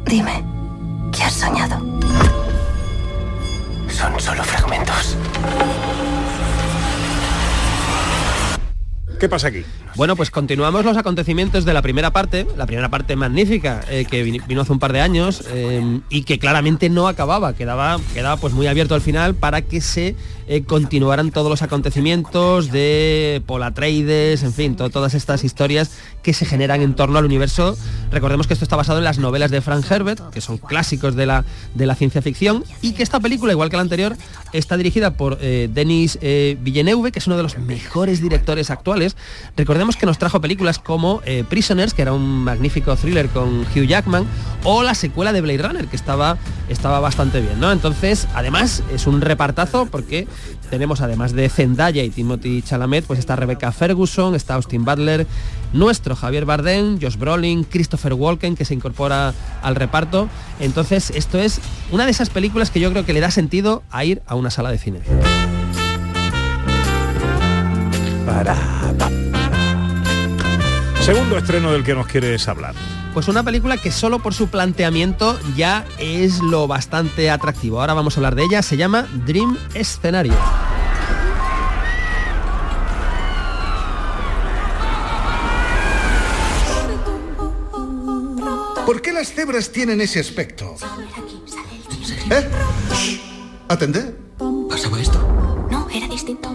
[0.05, 0.43] Dime,
[1.11, 1.77] ¿qué has soñado?
[3.89, 5.17] Son solo fragmentos.
[9.19, 9.65] ¿Qué pasa aquí?
[9.95, 14.05] No Bueno, pues continuamos los acontecimientos de la primera parte, la primera parte magnífica, eh,
[14.05, 18.35] que vino hace un par de años eh, y que claramente no acababa, quedaba, quedaba
[18.35, 20.15] pues muy abierto al final para que se
[20.47, 25.91] eh, continuaran todos los acontecimientos de Polatreides, en fin, todas estas historias
[26.23, 27.77] que se generan en torno al universo.
[28.11, 31.25] Recordemos que esto está basado en las novelas de Frank Herbert, que son clásicos de
[31.25, 34.15] la, de la ciencia ficción, y que esta película, igual que la anterior,
[34.53, 39.15] está dirigida por Denis Villeneuve, que es uno de los mejores directores actuales.
[39.55, 43.87] Recordemos que nos trajo películas como eh, Prisoners, que era un magnífico thriller con Hugh
[43.87, 44.25] Jackman,
[44.63, 46.37] o la secuela de Blade Runner, que estaba,
[46.69, 47.71] estaba bastante bien, ¿no?
[47.71, 50.27] Entonces, además, es un repartazo porque
[50.69, 55.27] tenemos, además de Zendaya y Timothy Chalamet, pues está Rebecca Ferguson, está Austin Butler,
[55.73, 60.29] nuestro Javier Bardem, Josh Brolin, Christopher Walken, que se incorpora al reparto.
[60.59, 61.59] Entonces, esto es
[61.91, 64.49] una de esas películas que yo creo que le da sentido a ir a una
[64.49, 64.99] sala de cine.
[68.25, 68.55] Para,
[71.05, 72.73] Segundo estreno del que nos quieres hablar.
[73.15, 77.79] Pues una película que solo por su planteamiento ya es lo bastante atractivo.
[77.79, 78.61] Ahora vamos a hablar de ella.
[78.61, 80.33] Se llama Dream Escenario.
[88.85, 90.75] ¿Por qué las cebras tienen ese aspecto?
[92.29, 92.49] ¿Eh?
[93.69, 94.17] ¿Atender?
[94.69, 95.67] ¿Pasaba esto?
[95.71, 96.53] No, era distinto.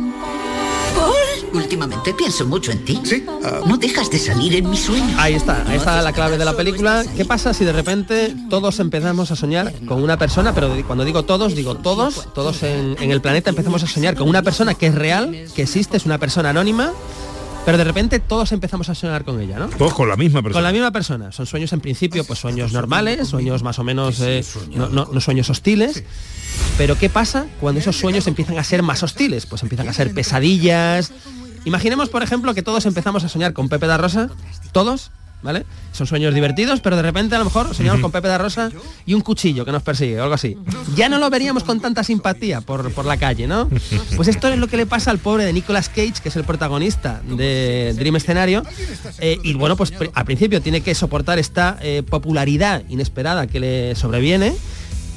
[1.53, 3.01] Últimamente pienso mucho en ti.
[3.05, 3.25] Sí.
[3.67, 5.15] no dejas de salir en mi sueño.
[5.19, 7.05] Ahí está, ahí está la clave de la película.
[7.17, 11.25] ¿Qué pasa si de repente todos empezamos a soñar con una persona, pero cuando digo
[11.25, 14.95] todos, digo todos, todos en, el planeta empezamos a soñar con una persona que es
[14.95, 16.93] real, que existe, es una persona anónima,
[17.65, 19.69] pero de repente todos empezamos a soñar con ella, ¿no?
[19.69, 20.55] Todos con la misma persona.
[20.55, 21.33] Con la misma persona.
[21.33, 25.51] Son sueños en principio, pues sueños normales, sueños más o menos, eh, no, no, sueños
[25.51, 26.03] hostiles.
[26.79, 29.47] Pero ¿qué pasa cuando esos sueños empiezan a ser más hostiles?
[29.47, 31.13] Pues empiezan a ser pesadillas,
[31.65, 34.31] Imaginemos, por ejemplo, que todos empezamos a soñar con Pepe da Rosa,
[34.73, 35.11] todos,
[35.43, 35.65] ¿vale?
[35.93, 38.71] Son sueños divertidos, pero de repente a lo mejor soñamos con Pepe da Rosa
[39.07, 40.57] y un cuchillo que nos persigue o algo así.
[40.97, 43.69] Ya no lo veríamos con tanta simpatía por, por la calle, ¿no?
[44.17, 46.45] Pues esto es lo que le pasa al pobre de Nicolas Cage, que es el
[46.45, 48.63] protagonista de Dream Escenario.
[49.19, 53.95] Eh, y bueno, pues al principio tiene que soportar esta eh, popularidad inesperada que le
[53.95, 54.55] sobreviene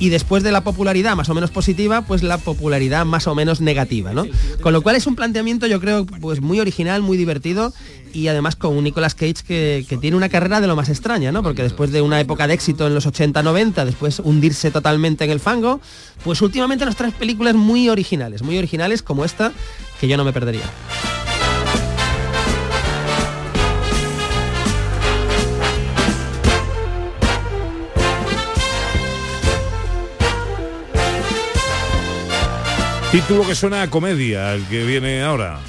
[0.04, 3.62] y después de la popularidad más o menos positiva, pues la popularidad más o menos
[3.62, 4.28] negativa, ¿no?
[4.60, 7.74] Con lo cual es un planteamiento yo creo pues muy original, muy divertido
[8.12, 11.42] y además con un Nicolas Cage que, tiene una carrera de lo más extraña, ¿no?
[11.42, 15.40] Porque después de una época de éxito en los 80-90, después hundirse totalmente en el
[15.40, 15.80] fango,
[16.26, 19.54] pues últimamente nos trae películas muy originales, muy originales como esta
[20.02, 20.66] que yo no me perdería.
[33.14, 35.60] Título que suena a comedia, el que viene ahora.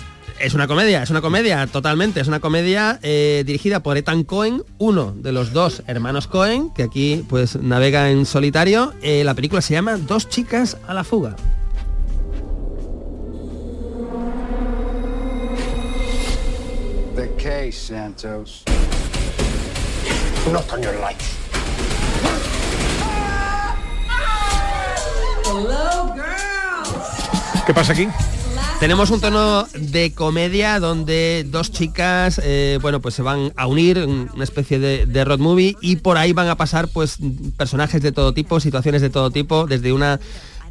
[0.40, 2.18] Es una comedia, es una comedia, totalmente.
[2.18, 6.82] Es una comedia eh, dirigida por Ethan Cohen, uno de los dos hermanos Cohen, que
[6.82, 8.94] aquí pues navega en solitario.
[9.02, 11.36] Eh, la película se llama Dos chicas a la fuga.
[17.14, 18.64] The case, Santos.
[20.50, 21.20] Not on your life.
[25.44, 26.53] Hello, girl.
[27.66, 28.08] ¿Qué pasa aquí?
[28.78, 33.98] Tenemos un tono de comedia donde dos chicas, eh, bueno, pues se van a unir,
[33.98, 37.16] una especie de, road movie, y por ahí van a pasar pues
[37.56, 40.20] personajes de todo tipo, situaciones de todo tipo, desde una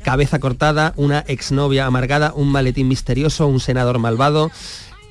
[0.04, 4.52] cabeza cortada, una exnovia amargada, un maletín misterioso, un senador malvado.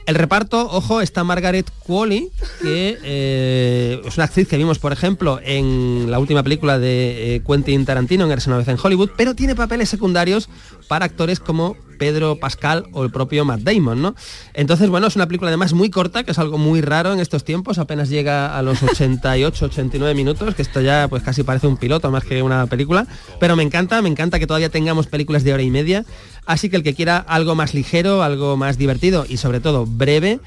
[0.04, 2.28] El reparto, ojo, está Margaret Qualley,
[2.60, 7.42] que eh, es una actriz que vimos, por ejemplo, en la última película de eh,
[7.46, 10.48] Quentin Tarantino, en una vez en Hollywood, pero tiene papeles secundarios
[10.92, 14.14] para actores como Pedro Pascal o el propio Matt Damon, ¿no?
[14.52, 17.44] Entonces, bueno, es una película además muy corta, que es algo muy raro en estos
[17.44, 21.78] tiempos, apenas llega a los 88, 89 minutos, que esto ya pues casi parece un
[21.78, 23.06] piloto más que una película,
[23.40, 26.04] pero me encanta, me encanta que todavía tengamos películas de hora y media,
[26.44, 30.40] así que el que quiera algo más ligero, algo más divertido y sobre todo breve,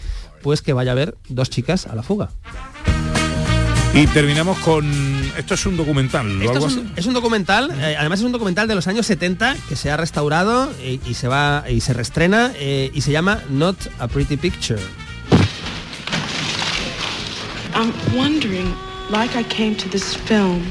[0.43, 2.29] pues que vaya a ver dos chicas a la fuga.
[3.95, 4.86] Y terminamos con...
[5.38, 6.41] Esto es un documental.
[6.97, 9.95] es, un, documental, eh, además es un documental de los años 70 que se ha
[9.95, 14.81] restaurado y, se va y se reestrena eh, y se llama Not a Pretty Picture.
[17.73, 18.75] I'm wondering,
[19.10, 20.62] like I came to this film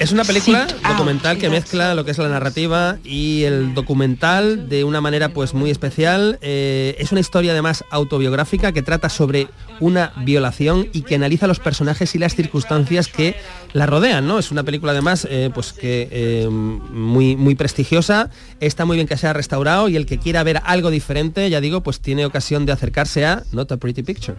[0.00, 4.84] Es una película documental que mezcla lo que es la narrativa y el documental de
[4.84, 6.38] una manera pues muy especial.
[6.40, 9.48] Eh, es una historia además autobiográfica que trata sobre
[9.80, 13.36] una violación y que analiza los personajes y las circunstancias que
[13.72, 14.38] la rodean, ¿no?
[14.38, 19.16] Es una película además eh, pues que eh, muy, muy prestigiosa, está muy bien que
[19.16, 22.64] se ha restaurado y el que quiera ver algo diferente, ya digo, pues tiene ocasión
[22.64, 24.38] de acercarse a Not a Pretty Picture.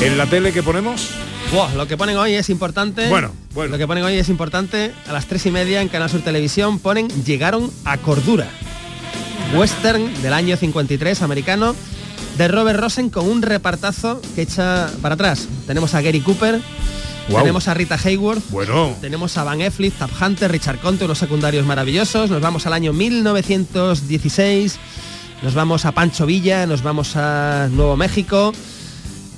[0.00, 1.10] ¿En la tele que ponemos?
[1.52, 3.08] Lo que ponen hoy es importante.
[3.08, 3.72] Bueno, bueno.
[3.72, 4.92] Lo que ponen hoy es importante.
[5.08, 8.46] A las tres y media en Canal Sur Televisión ponen Llegaron a Cordura.
[9.56, 11.74] Western del año 53, americano,
[12.38, 15.48] de Robert Rosen con un repartazo que echa para atrás.
[15.66, 16.60] Tenemos a Gary Cooper,
[17.28, 18.94] tenemos a Rita Hayworth, Bueno.
[19.00, 22.30] tenemos a Van Effley, Tab Hunter, Richard Conte, unos secundarios maravillosos.
[22.30, 24.78] Nos vamos al año 1916,
[25.42, 28.52] nos vamos a Pancho Villa, nos vamos a Nuevo México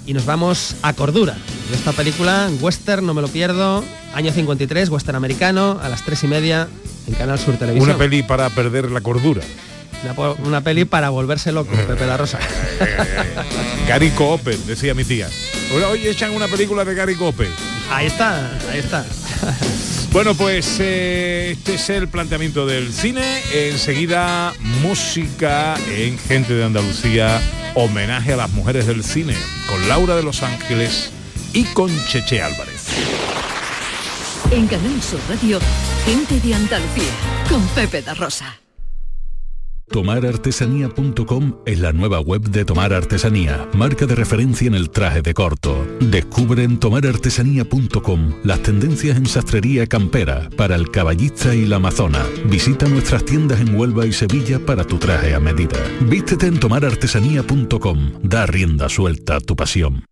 [0.07, 1.37] y nos vamos a Cordura.
[1.73, 3.83] De esta película, western, no me lo pierdo,
[4.13, 6.69] año 53, western americano, a las tres y media
[7.09, 7.89] en Canal Sur Televisión.
[7.89, 9.41] Una peli para perder la cordura.
[10.45, 12.39] Una, peli para volverse loco, Pepe la Rosa.
[13.89, 15.31] Gary Cooper, decía mi tía.
[15.91, 17.49] Hoy- echan una película de Gary Cooper.
[17.91, 19.07] Ahí está, ahí está.
[20.13, 23.41] Bueno, pues eh, este es el planteamiento del cine.
[23.55, 27.41] Enseguida, música en Gente de Andalucía,
[27.75, 29.35] homenaje a las mujeres del cine,
[29.67, 31.13] con Laura de Los Ángeles
[31.55, 32.88] y con Cheche Álvarez.
[34.51, 35.59] En Canal Sur Radio,
[36.05, 37.12] gente de Andalucía,
[37.49, 38.59] con Pepe da Rosa.
[39.93, 45.35] Tomarartesanía.com es la nueva web de Tomar Artesanía, marca de referencia en el traje de
[45.35, 45.87] corto.
[46.01, 52.25] Descubre en tomarartesanía.com las tendencias en sastrería campera para el caballista y la amazona.
[52.47, 55.79] Visita nuestras tiendas en Huelva y Sevilla para tu traje a medida.
[56.01, 58.12] Vístete en tomarartesanía.com.
[58.23, 60.12] Da rienda suelta a tu pasión.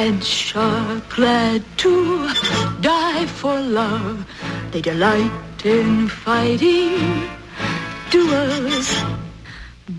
[0.00, 2.26] French are glad to
[2.80, 4.24] die for love.
[4.70, 7.28] They delight in fighting
[8.10, 8.88] duels.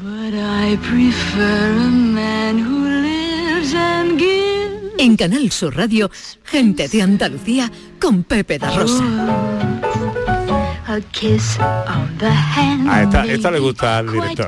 [0.02, 4.96] But I prefer a man who lives and gives.
[4.98, 6.10] En Canal Sur Radio,
[6.46, 9.04] gente de Andalucía, con Pepe da Rosa.
[9.04, 10.21] A
[11.12, 12.90] kiss on the hand.
[12.90, 14.48] A esta, esta le gusta al director.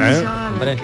[0.00, 0.78] ¿Eh?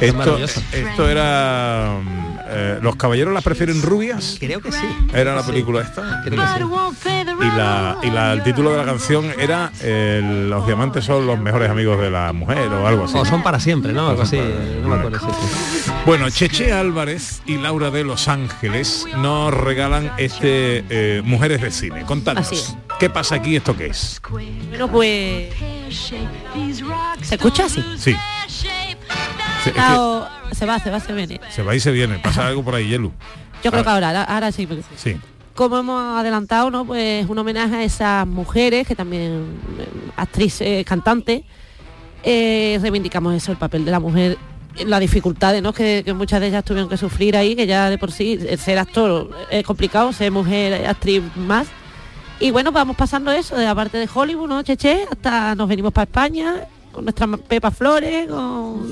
[0.00, 0.38] Esto,
[0.72, 2.21] esto era...
[2.52, 4.36] eh, ¿Los caballeros las prefieren rubias?
[4.38, 4.78] Creo que sí.
[5.14, 6.22] Era la película esta.
[6.24, 7.12] Creo que sí.
[7.40, 11.38] Y, la, y la- el título de la canción era eh, Los diamantes son los
[11.38, 13.16] mejores amigos de la mujer o algo así.
[13.16, 14.08] O son para siempre, ¿no?
[14.08, 14.40] Algo así.
[14.82, 15.18] No me acuerdo.
[15.18, 15.26] sí,
[15.84, 15.90] sí.
[16.06, 22.04] Bueno, Cheche Álvarez y Laura de Los Ángeles nos regalan este eh, Mujeres de Cine.
[22.50, 22.76] Es.
[22.98, 23.56] ¿qué pasa aquí?
[23.56, 24.20] ¿Esto qué es?
[24.30, 25.54] Bueno, pues...
[27.22, 27.82] ¿Se escucha así?
[27.96, 28.16] Sí.
[29.64, 31.40] Se, es que o- se va, se va, se viene.
[31.50, 32.18] se va y se viene.
[32.18, 33.12] Pasa algo por ahí, Yelu.
[33.62, 34.66] Yo creo que Ah, ahora, ahora, sí.
[34.66, 35.16] porque- Sí.
[35.54, 36.84] Como hemos adelantado, ¿no?
[36.86, 39.44] Pues un homenaje a esas mujeres que también
[39.78, 41.42] eh, actrices, cantantes,
[42.22, 44.38] eh, reivindicamos eso, el papel de la mujer,
[44.86, 45.72] las dificultades, ¿no?
[45.74, 48.78] Que, que muchas de ellas tuvieron que sufrir ahí, que ya de por sí ser
[48.78, 51.66] actor es complicado, ser mujer, actriz más.
[52.40, 54.62] Y bueno, vamos pasando eso, de la parte de Hollywood, ¿no?
[54.62, 58.82] Cheche, hasta nos venimos para España con nuestra Pepa Flores, con,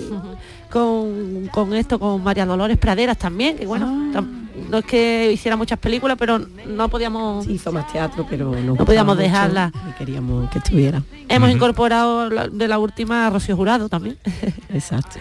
[0.71, 5.57] con, con esto, con María Dolores Praderas también, que bueno, tam- no es que hiciera
[5.57, 7.45] muchas películas, pero no podíamos...
[7.47, 9.73] Sí, hizo más teatro, pero no, No podíamos dejarla.
[9.89, 11.03] Y queríamos que estuviera.
[11.29, 14.19] Hemos incorporado la- de la última a Rocío Jurado también.
[14.73, 15.19] Exacto.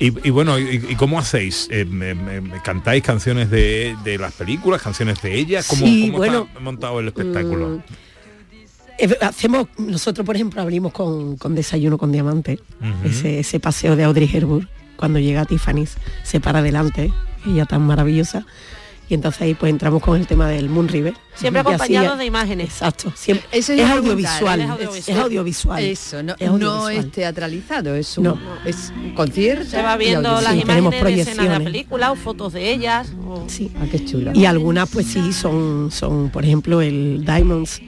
[0.00, 1.68] Y, y bueno, ¿y, y cómo hacéis?
[1.70, 5.66] Eh, me- me- me ¿Cantáis canciones de, de las películas, canciones de ellas?
[5.68, 7.68] ¿Cómo, Sí, cómo bueno, está montado el espectáculo?
[7.68, 7.82] Mm,
[9.20, 13.08] hacemos, nosotros por ejemplo abrimos con, con Desayuno con Diamante, Ujú.
[13.08, 17.12] ese, ese paseo de Audrey Hepburn, cuando llega Tiffany's, se para adelante,
[17.46, 18.46] ella tan maravillosa,
[19.08, 21.12] y entonces ahí pues entramos con el tema del Moon River.
[21.34, 22.68] Siempre así acompañado de imágenes.
[22.68, 24.68] Exacto, siempre, Eso es, audiovisual, ¿eh?
[24.96, 25.82] es, es audiovisual.
[25.84, 28.38] Eso, no, es no es teatralizado, es un, No.
[28.64, 29.68] es un concierto.
[29.68, 30.54] Se va viendo las.
[30.54, 33.12] Sí, imágenes de escenas de la película o fotos de ellas.
[33.26, 33.70] o- Sí.
[33.80, 34.30] Ah, qué chulo.
[34.34, 37.82] Y algunas pues sí son, son por ejemplo el Diamonds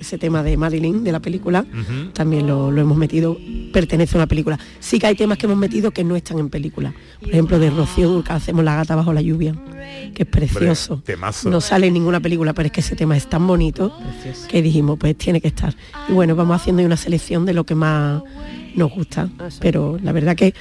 [0.00, 1.64] ese tema de Marilyn de la película,
[2.12, 3.36] también lo, lo hemos metido,
[3.72, 4.58] pertenece a una película.
[4.80, 6.94] Sí que hay temas que hemos metido que no están en película.
[7.20, 9.54] Por ejemplo, de Rocío Dúrcal hacemos La gata bajo la lluvia,
[10.14, 10.94] que es precioso.
[10.94, 11.50] Hombre, temazo.
[11.50, 13.92] No sale en ninguna película, pero es que ese tema es tan bonito
[14.48, 15.74] que dijimos, pues tiene que estar.
[16.08, 18.22] Y bueno, vamos haciendo una selección de lo que más
[18.74, 19.28] nos gusta.
[19.60, 20.54] Pero la verdad que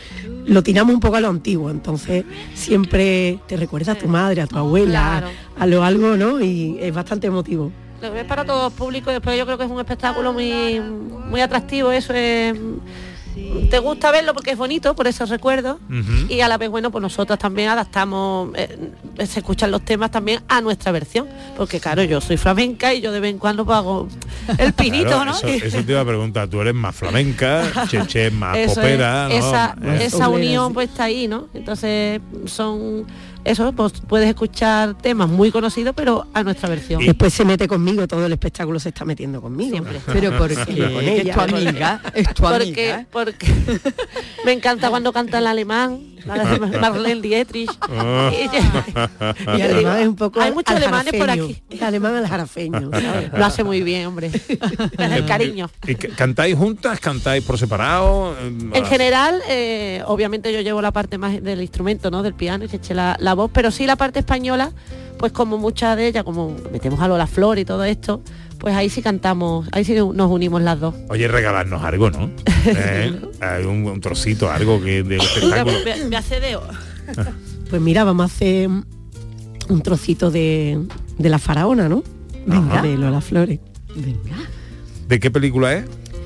[0.48, 2.24] lo tiramos un poco a lo antiguo, entonces
[2.54, 5.28] siempre te recuerda a tu madre, a tu abuela, Claro.
[5.60, 6.42] a lo algo, ¿no?
[6.42, 7.72] Y es bastante emotivo.
[8.02, 11.92] Lo para todo público y después yo creo que es un espectáculo muy, muy atractivo,
[11.92, 12.56] eso es...
[13.70, 15.78] Te gusta verlo porque es bonito, por esos recuerdos,
[16.30, 18.92] y a la vez, bueno, pues nosotros también adaptamos, eh,
[19.26, 21.28] se escuchan los temas también a nuestra versión,
[21.58, 24.08] porque claro, yo soy flamenca y yo de vez en cuando pues, hago
[24.58, 25.32] el pinito, Claro, ¿no?
[25.32, 28.98] Eso, eso te iba a preguntar, tú eres más flamenca, Cheche es más Eso es,
[28.98, 29.28] ¿no?
[29.28, 31.50] esa, Eh, esa unión pues está ahí, ¿no?
[31.54, 33.06] Entonces son
[33.46, 37.06] eso, pues puedes escuchar temas muy conocidos, pero a nuestra versión.
[37.06, 39.78] Después se mete conmigo, todo el espectáculo se está metiendo conmigo.
[40.08, 40.94] Pero ¿por Siempre qué?
[40.94, 41.34] con Es ella.
[41.34, 43.06] tu amiga, es tu porque, amiga.
[43.12, 43.48] porque
[44.46, 46.00] me encanta cuando canta el alemán,
[46.82, 47.70] Marlene Dietrich.
[47.98, 48.32] Ah.
[49.58, 51.62] Y además es un poco Hay muchos al alemanes por aquí.
[51.70, 52.90] Es alemán al jarafeño.
[53.36, 54.28] Lo hace muy bien, hombre.
[54.28, 55.70] Es el cariño.
[55.88, 57.00] ¿Y cantáis juntas?
[57.00, 58.36] ¿Cantáis por separado?
[58.40, 62.24] En general, eh, obviamente yo llevo la parte más del instrumento, ¿no?
[62.24, 64.72] Del piano y se eche la, la voz, pero sí la parte española,
[65.18, 68.22] pues como muchas de ellas, como metemos a Lola Flor y todo esto,
[68.58, 70.96] pues ahí sí cantamos, ahí sí nos unimos las dos.
[71.10, 72.32] Oye, regalarnos algo, ¿no?
[72.66, 73.14] ¿Eh?
[73.42, 75.78] Hay un, un trocito, algo que del espectáculo.
[75.86, 76.58] Me, me hace de
[77.70, 80.80] Pues mira, vamos a hacer un trocito de,
[81.18, 82.04] de la faraona, ¿no?
[82.46, 82.82] Venga.
[82.82, 83.60] De Lola Flores.
[85.08, 85.86] ¿De qué película es?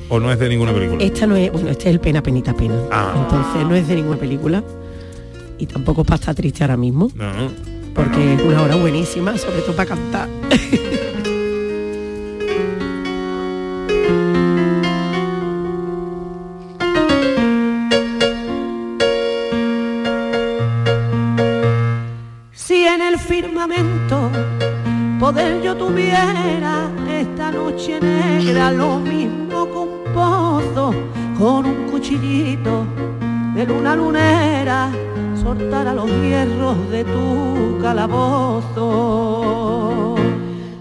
[0.10, 1.04] ¿O no es de ninguna película?
[1.04, 2.76] Esta no es, bueno, este es el Pena Penita Pena.
[2.92, 3.14] Ah.
[3.16, 4.64] Entonces no es de ninguna película.
[5.60, 7.12] Y tampoco es para estar triste ahora mismo.
[7.14, 7.52] No.
[7.94, 10.30] Porque es una hora buenísima, sobre todo para cantar.
[22.70, 24.30] Si en el firmamento
[25.20, 30.94] poder yo tuviera esta noche negra, lo mismo que un pozo
[31.38, 32.86] con un cuchillito
[33.56, 34.92] de luna lunera,
[35.42, 38.90] soltara los hierros de tu calabozo.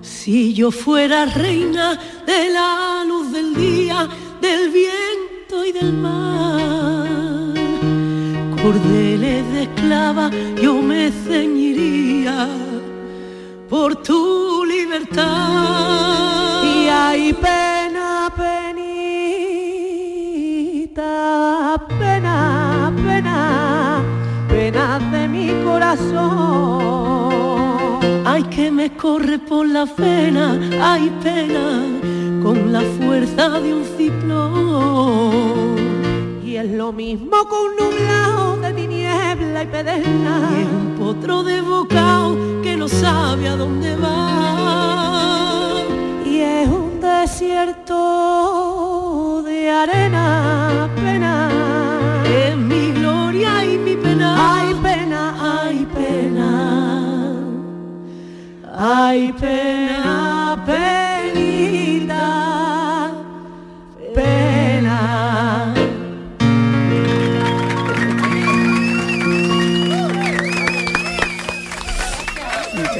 [0.02, 4.08] Si yo fuera reina de la luz del día,
[4.40, 7.54] del viento y del mar,
[8.62, 10.30] cordeles de esclava
[10.62, 12.48] yo me ceñiría
[13.68, 16.62] por tu libertad.
[16.64, 18.67] Y hay pena, penita,
[25.78, 27.28] corazón.
[28.24, 31.84] Ay, que me corre por la pena, hay pena,
[32.42, 35.76] con la fuerza de un ciclón.
[36.44, 40.50] Y es lo mismo con un nublado de tiniebla y pedena.
[40.56, 44.24] Y es un potro de bocao que no sabe a dónde va.
[46.26, 47.94] Y es un desierto
[49.44, 50.88] de arena,
[58.80, 61.07] Ay, pena, penita,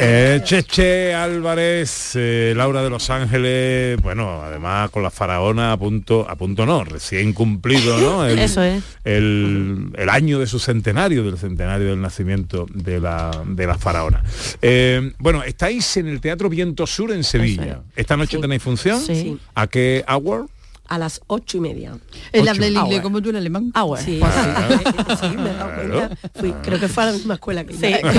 [0.01, 6.25] Eh, Cheche Álvarez, eh, Laura de Los Ángeles, bueno, además con la faraona a punto,
[6.29, 8.25] a punto no, recién cumplido, ¿no?
[8.29, 8.83] El, Eso es.
[9.05, 14.23] El, el año de su centenario, del centenario del nacimiento de la, de la faraona.
[14.63, 17.83] Eh, bueno, estáis en el Teatro Viento Sur en Sevilla.
[17.97, 19.01] ¿Esta noche tenéis función?
[19.01, 19.39] Sí.
[19.55, 20.47] ¿A qué hour?
[20.89, 21.99] A las ocho y media.
[22.33, 22.51] El Ocho.
[22.53, 23.65] habla el inglés como tú en alemán.
[23.67, 25.17] Sí, Pues sí, sí.
[25.21, 26.17] sí, me he dado cuenta.
[26.35, 28.11] Fui- creo que fue a la misma escuela que Sí, yo.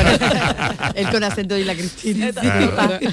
[0.95, 2.31] Él con acento y la Cristina.
[2.31, 2.99] Claro.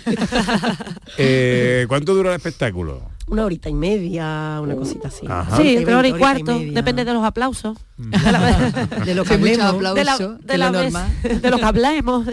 [1.19, 3.01] Eh, ¿Cuánto dura el espectáculo?
[3.29, 5.27] Una horita y media, una cosita así.
[5.29, 5.57] Ajá.
[5.57, 7.77] Sí, entre hora y cuarto, depende de los aplausos.
[7.97, 9.65] De lo que Sí, hablemos.
[9.75, 12.27] aplauso, de, la, que de, la vez- de lo que hablemos.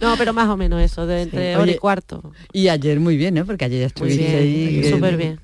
[0.00, 2.32] no, pero más o menos eso, de entre hora y cuarto.
[2.52, 3.46] Y ayer muy bien, ¿no?
[3.46, 4.68] Porque ayer estuviste ahí.
[4.68, 5.40] bien, que- súper bien.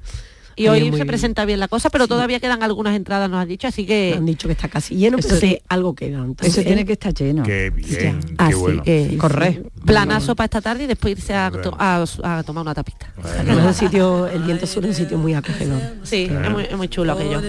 [0.56, 3.68] Y hoy se presenta bien la cosa, pero todavía quedan algunas entradas, nos han dicho,
[3.68, 4.14] así que...
[4.16, 5.40] Han dicho que está casi lleno, pero sí.
[5.40, 6.18] que algo queda.
[6.18, 7.42] Entonces, Eso tiene que estar lleno.
[7.42, 8.82] Qué bien, qué Así bueno.
[8.82, 9.62] que corre.
[9.84, 13.06] Planazo para esta tarde y después irse a, to- a- a tomar una tapita.
[13.46, 15.80] Es un sitio, el viento sur es un sitio muy acogedor.
[16.02, 17.40] Sí, es muy, es muy chulo aquello.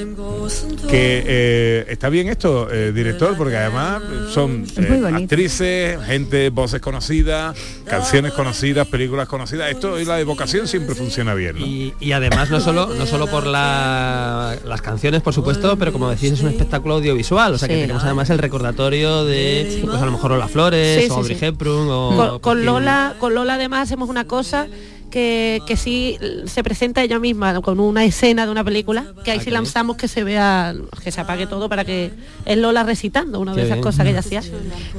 [0.90, 4.02] Que eh, está bien esto, eh, director, porque además
[4.34, 7.56] son eh, actrices, gente, voces conocidas,
[7.86, 9.72] canciones conocidas, películas conocidas.
[9.72, 11.58] Esto y la evocación siempre funciona bien.
[11.60, 11.66] ¿no?
[11.66, 16.10] Y, y además no solo no solo por la- las canciones por supuesto pero como
[16.10, 17.82] decís es un espectáculo audiovisual o sea que Sí.
[17.82, 21.38] tenemos además el recordatorio de pues a lo mejor Lola Flores Sí, o sí, Audrey
[21.40, 21.46] sí.
[21.46, 24.68] Hepburn o Con, con Lola, con Lola además hacemos una cosa
[25.12, 26.18] que, que sí
[26.48, 30.08] se presenta ella misma con una escena de una película, que ahí sí lanzamos que
[30.08, 32.12] se vea, que se apague todo para que
[32.46, 33.84] es Lola recitando una Qué de esas bien.
[33.84, 34.42] cosas que ella hacía.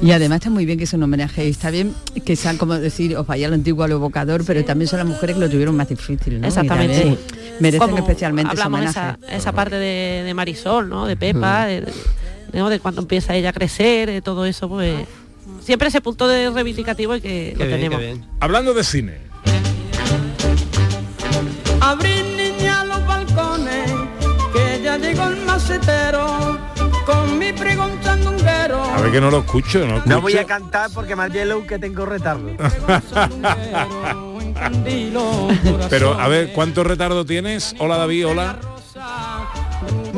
[0.01, 2.75] Y además está muy bien que es un homenaje y está bien que sean como
[2.75, 5.49] decir, os vaya lo antiguo a lo evocador, pero también son las mujeres que lo
[5.49, 6.47] tuvieron más difícil, ¿no?
[6.47, 6.97] Exactamente.
[6.97, 7.19] también
[7.59, 9.17] Merecen Como especialmente ese hablamos homenaje.
[9.27, 11.05] esa, esa parte de, de Marisol, ¿no?
[11.07, 11.93] De Pepa, de, de-
[12.53, 12.69] ¿no?
[12.69, 15.05] de cuando empieza ella a crecer, de todo eso, pues
[15.65, 17.99] siempre ese punto de reivindicativo y que lo tenemos.
[18.39, 19.25] Hablando de cine,
[21.81, 23.91] Abrir niña los balcones,
[24.53, 26.57] que ya llegó el macetero,
[27.05, 28.83] con mi pregón chandunguero.
[28.83, 30.15] a ver que no lo escucho, no lo escucho.
[30.15, 32.51] No voy a cantar porque más hielo que tengo retardo.
[35.89, 37.75] Pero a ver, ¿cuánto retardo tienes?
[37.77, 38.57] Hola David, hola.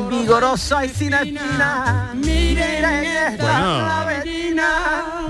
[0.09, 2.11] Vigorosa y sin espina.
[2.15, 3.87] Miren Bueno.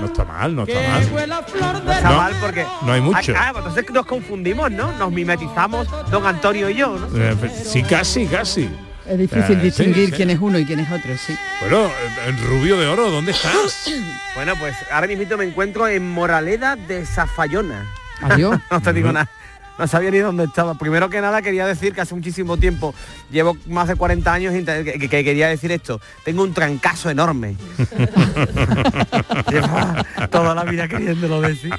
[0.00, 1.82] No está mal, no está mal.
[1.84, 2.66] No está mal porque...
[2.82, 3.32] no hay mucho.
[3.36, 4.92] Ah, pues entonces nos confundimos, ¿no?
[4.92, 7.08] Nos mimetizamos don Antonio y yo, ¿no?
[7.16, 8.68] Eh, Sí, casi, casi.
[9.06, 10.12] Es difícil Eh, distinguir sí.
[10.16, 11.34] quién es uno y quién es otro, sí.
[11.60, 11.90] Bueno, eh,
[12.26, 13.90] el rubio de oro, ¿dónde estás?
[14.34, 17.86] Bueno, pues ahora mismo me encuentro en Moraleda de Zafayona.
[18.22, 18.58] Adiós.
[18.70, 19.28] no te digo nada.
[19.78, 20.74] No sabía ni dónde estaba.
[20.76, 22.94] Primero que nada quería decir que hace muchísimo tiempo,
[23.30, 24.64] llevo más de 40 años que,
[24.98, 26.00] que- que quería decir esto.
[26.24, 27.56] Tengo un trancazo enorme.
[29.50, 31.72] Llevaba toda la vida queriéndolo decir.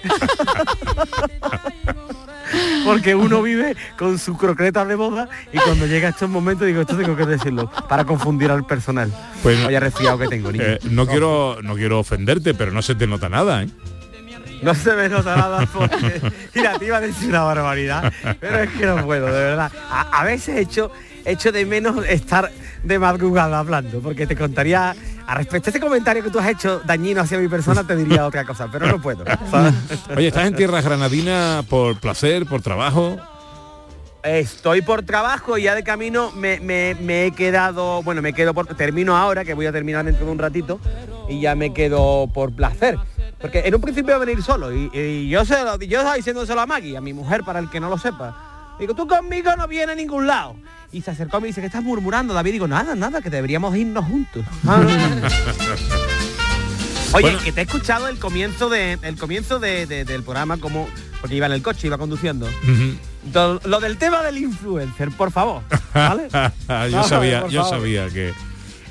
[2.86, 6.82] Porque uno vive con sus croquetas de boda y cuando llega a estos momentos digo,
[6.82, 9.12] esto tengo que decirlo para confundir al personal.
[9.44, 10.64] Pues Vaya resfriado que tengo, niño.
[10.66, 13.70] Eh, no quiero no quiero ofenderte, pero no se te nota nada, ¿eh?
[14.62, 16.22] No se me nota nada porque...
[16.56, 19.72] Mira, te iba a decir una barbaridad, pero es que no puedo, de verdad.
[19.90, 20.92] A, veces echo,
[21.26, 22.52] echo de menos estar
[22.84, 24.96] de madrugada hablando, porque te contaría...
[25.28, 28.26] A respecto a ese comentario que tú has hecho dañino hacia mi persona, te diría
[28.26, 29.24] otra cosa, pero no puedo.
[30.18, 33.20] Oye, ¿estás en tierras granadinas por placer, por trabajo?
[34.24, 38.54] Estoy por trabajo y ya de camino me, me- me he quedado, bueno, me quedo
[38.54, 40.80] por, termino ahora, que voy a terminar dentro de un ratito,
[41.30, 42.98] y ya me quedo por placer.
[43.40, 46.16] Porque en un principio iba a venir solo, y, y yo se lo, yo estaba
[46.16, 48.76] diciéndoselo a Maggie, a mi mujer, para el que no lo sepa.
[48.78, 50.56] Digo, tú conmigo no vienes a ningún lado.
[50.92, 52.52] Y se acercó a mí y dice, ¿qué estás murmurando, David?
[52.54, 54.44] Digo, nada, nada, que deberíamos irnos juntos.
[54.68, 54.82] Ah,
[57.14, 57.40] Oye, Bueno.
[57.44, 60.88] que te he escuchado el comienzo de el comienzo de- de- del programa como
[61.22, 62.48] porque iba en el coche, iba conduciendo.
[63.24, 65.62] Do- Lo del tema del influencer, por favor.
[65.94, 66.28] ¿vale?
[66.90, 67.78] yo No, sabía, por yo favor.
[67.80, 68.34] sabía que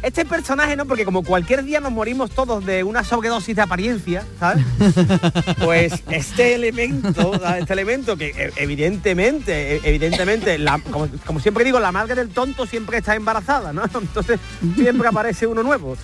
[0.02, 0.86] Este personaje, ¿no?
[0.86, 4.64] Porque como cualquier día nos morimos todos de una sobredosis de apariencia, ¿sabes?
[5.64, 7.62] Pues este elemento, ¿sabes?
[7.62, 12.28] este elemento que eh, evidentemente, eh, evidentemente, la- como, como siempre digo, la madre del
[12.28, 13.82] tonto siempre está embarazada, ¿no?
[13.94, 14.38] Entonces
[14.76, 15.96] siempre aparece uno nuevo.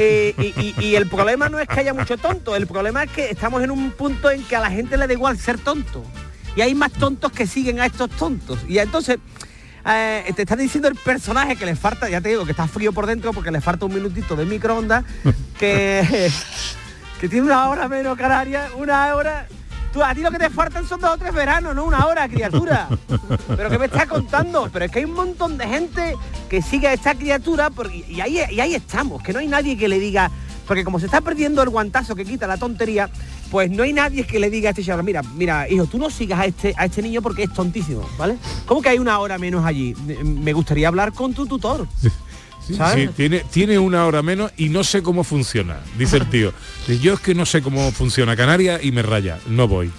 [0.00, 3.10] Eh, y, y- y el problema no es que haya mucho tonto, el problema es
[3.10, 6.04] que estamos en un punto en que a la gente le da igual ser tonto.
[6.56, 8.58] Y hay más tontos que siguen a estos tontos.
[8.68, 9.18] Y entonces
[9.90, 12.92] eh, te está diciendo el personaje que le falta, ya te digo, que está frío
[12.92, 15.04] por dentro porque le falta un minutito de microondas,
[15.58, 16.30] que,
[17.20, 19.46] que tiene una hora menos canaria, una hora...
[19.92, 22.28] Tú, a ti lo que te faltan son dos o tres veranos, no una hora,
[22.28, 22.88] criatura.
[23.56, 24.68] Pero ¿qué me estás contando?
[24.70, 26.14] Pero es que hay un montón de gente
[26.50, 29.78] que sigue a esta criatura porque, y, ahí, y ahí estamos, que no hay nadie
[29.78, 30.30] que le diga...
[30.66, 33.08] Porque como se está perdiendo el guantazo que quita la tontería,
[33.50, 36.10] pues no hay nadie que le diga a este chaval, mira, mira, hijo, tú no
[36.10, 38.36] sigas a este, a este niño porque es tontísimo, ¿vale?
[38.66, 39.94] ¿Cómo que hay una hora menos allí?
[40.24, 41.86] Me gustaría hablar con tu tutor.
[42.66, 46.52] Sí, tiene, tiene una hora menos y no sé cómo funciona, dice el tío.
[47.00, 49.90] Yo es que no sé cómo funciona Canarias y me raya, no voy.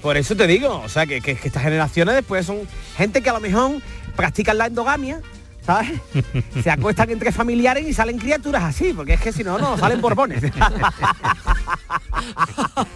[0.00, 2.60] Por eso te digo, o sea, que, que- que estas generaciones después son
[2.96, 3.82] gente que a lo mejor
[4.16, 5.20] practican la endogamia,
[5.66, 6.00] ¿sabes?
[6.62, 10.00] Se acuestan entre familiares y salen criaturas así, porque es que si no, no, salen
[10.00, 10.42] borbones.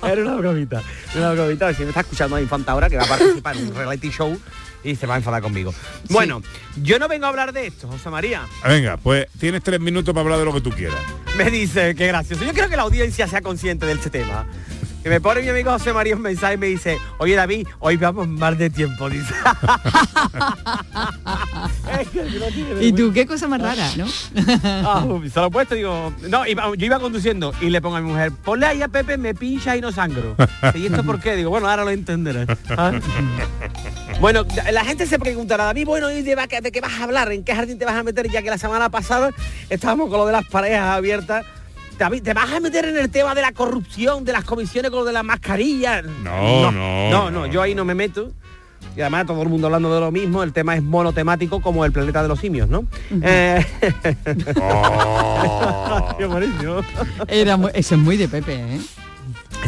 [0.03, 0.83] Era una bromita,
[1.15, 1.75] una bromita.
[1.75, 4.41] Si me está escuchando a Infanta ahora, que va a participar en un reality show
[4.83, 5.75] y se va a enfadar conmigo.
[6.09, 6.43] Bueno,
[6.83, 8.47] yo no vengo a hablar de esto, José María.
[8.67, 10.99] Venga, pues tienes tres minutos para hablar de lo que tú quieras.
[11.37, 12.45] Me dice, qué gracioso.
[12.45, 14.47] Yo creo que la audiencia sea consciente de este tema.
[15.03, 17.97] Que me pone mi amigo José María un mensaje y me dice, oye David, hoy
[17.97, 19.33] vamos mal de tiempo, dice.
[22.81, 24.07] Y tú, qué cosa más rara, ¿no?
[24.65, 28.01] Ah, se lo he puesto, digo, no, iba- yo iba conduciendo y le pongo a
[28.01, 30.37] mi mujer, ponle ahí a Pepe, me pincha y no sangro.
[30.75, 31.37] ¿Y esto por qué?
[31.37, 32.47] Digo, bueno, ahora lo entenderás.
[32.71, 32.93] ¿Ah?
[34.21, 37.33] Bueno, la gente se preguntará, David, bueno, ¿y de, de qué vas a hablar?
[37.33, 38.29] ¿En qué jardín te vas a meter?
[38.31, 39.31] Ya que la semana pasada
[39.69, 41.45] estábamos con lo de las parejas abiertas.
[42.01, 45.01] David, ¿te vas a meter en el tema de la corrupción, de las comisiones con
[45.01, 46.03] lo de las mascarillas?
[46.25, 48.33] No, no, No, no, yo ahí no me meto.
[48.97, 51.93] Y además todo el mundo hablando de lo mismo, el tema es monotemático como el
[51.93, 52.87] planeta de los simios, ¿no?
[53.23, 53.63] Eh,
[56.27, 56.81] buenísimo.
[57.29, 58.81] Era mu- eso es muy de Pepe, ¿eh?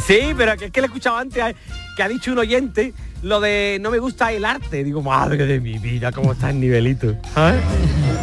[0.06, 1.52] Sí, pero que es que le he escuchado antes a-
[1.96, 4.82] que ha dicho un oyente lo de no me gusta el arte.
[4.84, 7.14] Digo, madre de mi vida, cómo está el nivelito.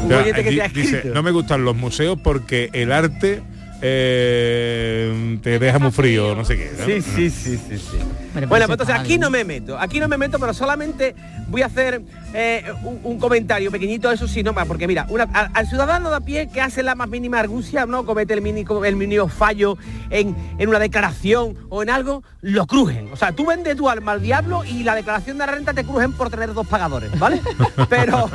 [0.03, 3.43] Un oyente que te ha dice, no me gustan los museos porque el arte
[3.81, 6.71] eh, te deja muy frío, no sé qué.
[6.77, 6.85] ¿no?
[6.85, 7.97] Sí, sí, sí, sí, sí.
[8.33, 11.15] Bueno, Bueno, pues pues entonces aquí no me meto, aquí no me meto, pero solamente
[11.47, 12.01] voy a hacer
[12.33, 16.09] eh, un, un comentario pequeñito, eso sí, no más, porque mira, una- al, al ciudadano
[16.11, 19.27] de a pie que hace la más mínima argucia, no comete el mínimo, el mínimo
[19.29, 19.77] fallo
[20.11, 23.09] en, en una declaración o en algo, lo crujen.
[23.11, 25.83] O sea, tú vendes tu alma al diablo y la declaración de la renta te
[25.83, 27.41] crujen por tener dos pagadores, ¿vale?
[27.89, 28.29] Pero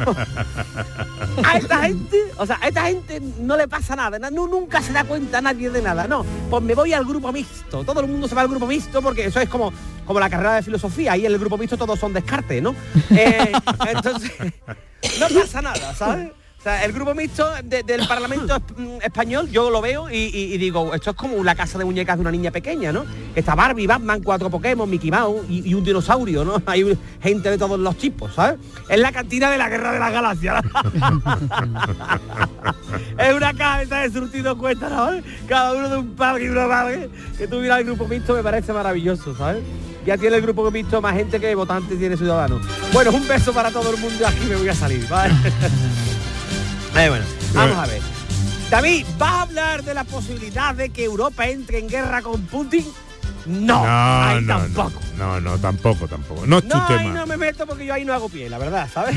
[1.44, 4.82] a esta gente, o sea, a esta gente no le pasa nada, na- no, nunca
[4.82, 6.24] se da cuenta nadie de nada, no.
[6.50, 9.26] Pues me voy al grupo mixto, todo el mundo se va al grupo mixto porque
[9.26, 9.72] eso es como,
[10.06, 12.74] como la carrera de filosofía, ahí en el grupo mixto todos son descarte, ¿no?
[13.10, 13.52] Eh,
[13.88, 14.32] entonces,
[15.20, 16.30] no pasa nada, ¿sabes?
[16.64, 20.54] O sea, el grupo mixto de- del Parlamento mm, español, yo lo veo y, y-
[20.54, 23.04] y digo, esto es como la casa de muñecas de una niña pequeña, ¿no?
[23.34, 26.62] Está Barbie, Batman, cuatro Pokémon, Mickey Mouse y, y un dinosaurio, ¿no?
[26.66, 28.56] Hay un- gente de todos los tipos, ¿sabes?
[28.88, 30.64] Es la cantina de la guerra de las galaxias.
[33.18, 35.22] es una cabeza de surtido cuesta, ¿sabes?
[35.46, 37.10] Cada uno de un parque y una madre.
[37.36, 39.62] Que tuviera el grupo mixto me parece maravilloso, ¿sabes?
[40.06, 42.62] Ya tiene el grupo mixto más gente que votantes tiene ciudadanos.
[42.90, 45.34] Bueno, un beso para todo el mundo aquí me voy a salir, ¿vale?
[46.96, 48.00] Eh, bueno, vamos a ver.
[48.70, 52.86] David, ¿vas a hablar de la posibilidad de que Europa entre en guerra con Putin?
[53.46, 55.00] No, ahí no, tampoco.
[55.18, 56.46] No, no, tampoco, tampoco.
[56.46, 57.10] No es tu No, ahí tema.
[57.12, 59.16] no me meto porque yo ahí no hago pie, la verdad, ¿sabes?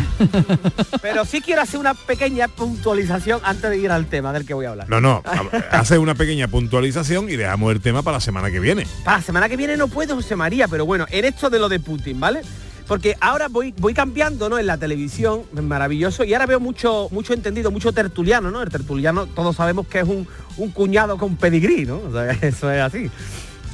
[1.01, 4.65] Pero sí quiero hacer una pequeña puntualización antes de ir al tema del que voy
[4.65, 4.89] a hablar.
[4.89, 5.23] No, no,
[5.71, 8.85] hace una pequeña puntualización y dejamos el tema para la semana que viene.
[9.05, 11.69] Para la semana que viene no puedo, José María, pero bueno, en esto de lo
[11.69, 12.41] de Putin, ¿vale?
[12.87, 14.57] Porque ahora voy, voy cambiando, ¿no?
[14.57, 18.61] En la televisión, es maravilloso, y ahora veo mucho, mucho entendido, mucho tertuliano, ¿no?
[18.61, 20.27] El tertuliano, todos sabemos que es un,
[20.57, 21.97] un cuñado con pedigrí, ¿no?
[21.97, 23.11] O sea, eso es así.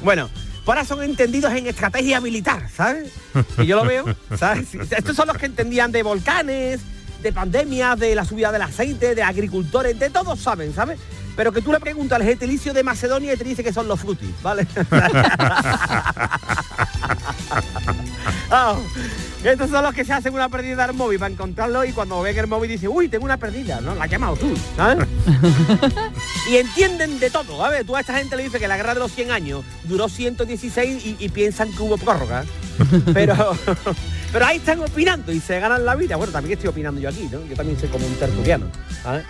[0.02, 0.28] Bueno,
[0.66, 3.12] ahora son entendidos en estrategia militar, ¿sabes?
[3.58, 4.04] Y yo lo veo,
[4.36, 4.74] ¿sabes?
[4.90, 6.80] Estos son los que entendían de volcanes,
[7.22, 10.98] de pandemias, de la subida del aceite, de agricultores, de todos saben, ¿sabes?
[11.36, 14.00] Pero que tú le preguntas al gentilicio de Macedonia y te dice que son los
[14.00, 14.66] frutis, ¿vale?
[18.50, 18.76] Ah,
[19.42, 22.38] estos son los que se hacen una pérdida al móvil para encontrarlo y cuando ven
[22.38, 23.94] el móvil dice, uy, tengo una pérdida, ¿no?
[23.94, 25.08] La has llamado tú, ¿sabes?
[26.50, 27.84] y entienden de todo, ¿sabes?
[27.84, 31.04] Tú a esta gente le dices que la guerra de los 100 años duró 116
[31.04, 32.44] y, y piensan que hubo prórroga.
[33.12, 33.56] Pero,
[34.32, 36.16] pero ahí están opinando y se ganan la vida.
[36.16, 37.44] Bueno, también estoy opinando yo aquí, ¿no?
[37.46, 38.66] Yo también soy como un tertuliano,
[39.02, 39.24] ¿sabes?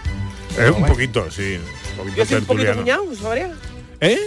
[0.59, 1.59] Es un poquito, sí.
[2.16, 3.53] Yo soy un poquito cuñado, ¿sabría?
[4.01, 4.18] ¿Eh?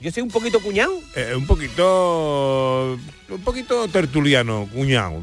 [0.00, 0.92] Yo soy un poquito cuñado.
[1.14, 2.98] Eh, un poquito
[3.28, 5.20] un poquito tertuliano, cuñado.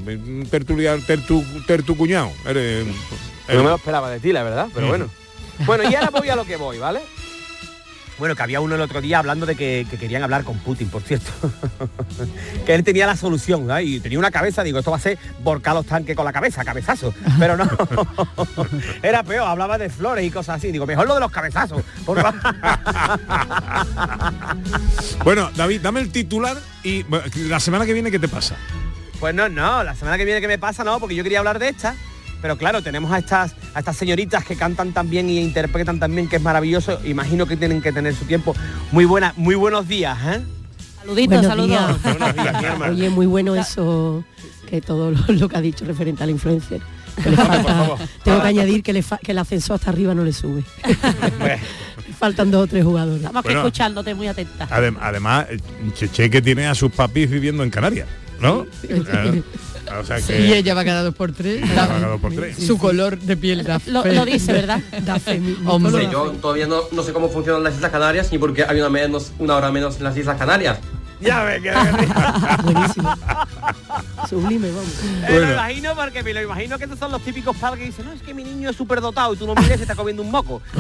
[0.50, 2.32] Tertuliano, tertu, tertu cuñado.
[2.46, 2.86] Eres-
[3.50, 4.90] No me lo esperaba de ti, la verdad, pero Mm.
[4.90, 5.10] bueno.
[5.66, 7.02] Bueno, y ahora voy a lo que voy, ¿vale?
[8.20, 10.90] Bueno, que había uno el otro día hablando de que, que querían hablar con Putin,
[10.90, 11.32] por cierto.
[12.66, 13.84] que él tenía la solución, ¿eh?
[13.84, 16.64] Y tenía una cabeza, digo, esto va a ser volcar los tanques con la cabeza,
[16.64, 17.14] cabezazo.
[17.40, 17.70] Pero no.
[19.04, 20.72] Era peor, hablaba de flores y cosas así.
[20.72, 21.82] Digo, mejor lo de los cabezazos.
[22.06, 22.40] por favor.
[25.24, 27.06] Bueno, David, dame el titular y
[27.48, 28.56] la semana que viene, ¿qué te pasa?
[29.20, 31.60] Pues no, no, la semana que viene que me pasa, no, porque yo quería hablar
[31.60, 31.96] de esta.
[32.44, 36.14] Pero claro, tenemos a estas, a estas señoritas que cantan tan bien y interpretan tan
[36.14, 37.00] bien, que es maravilloso.
[37.06, 38.54] Imagino que tienen que tener su tiempo.
[38.92, 40.42] Muy buena, muy buenos días, ¿eh?
[41.00, 41.70] Saluditos, Buenos saludos.
[41.70, 42.04] días.
[42.04, 42.94] Buenos días, mi hermano.
[42.94, 44.26] Oye, muy bueno eso,
[44.70, 46.82] que todo lo, lo que ha dicho referente al influencer.
[47.24, 50.24] Que le falta- tengo que añadir que, le fa- que el ascenso hasta arriba no
[50.26, 50.64] le sube.
[52.20, 53.24] Faltan dos o tres jugadores.
[53.24, 54.68] Estamos escuchándote muy atenta.
[54.70, 55.58] Adem- además, eh,
[55.94, 58.08] Cheche que tiene a sus papis viviendo en Canarias,
[58.40, 58.66] ¿no?
[58.84, 59.44] Eh,
[60.00, 61.62] o sea que Y ella va cada dos por tres.
[61.64, 62.58] va cada dos por tres.
[62.58, 64.14] Su color de piel da Lo- fe.
[64.14, 64.80] lo dice, ¿verdad?
[65.06, 66.08] Da fe, Hombre.
[66.12, 68.90] Yo todavía no, no sé cómo funcionan las Islas Canarias ni por qué hay una,
[68.90, 70.80] menos, una hora menos en las Islas Canarias.
[71.24, 71.72] Ya ve que
[72.64, 73.16] Buenísimo.
[74.30, 74.92] Sublime, vamos.
[75.28, 78.06] Eh, lo imagino porque me lo imagino que estos son los típicos padres que dicen,
[78.06, 79.96] no, es que mi niño es súper dotado y tú lo miras y se está
[79.96, 80.62] comiendo un moco.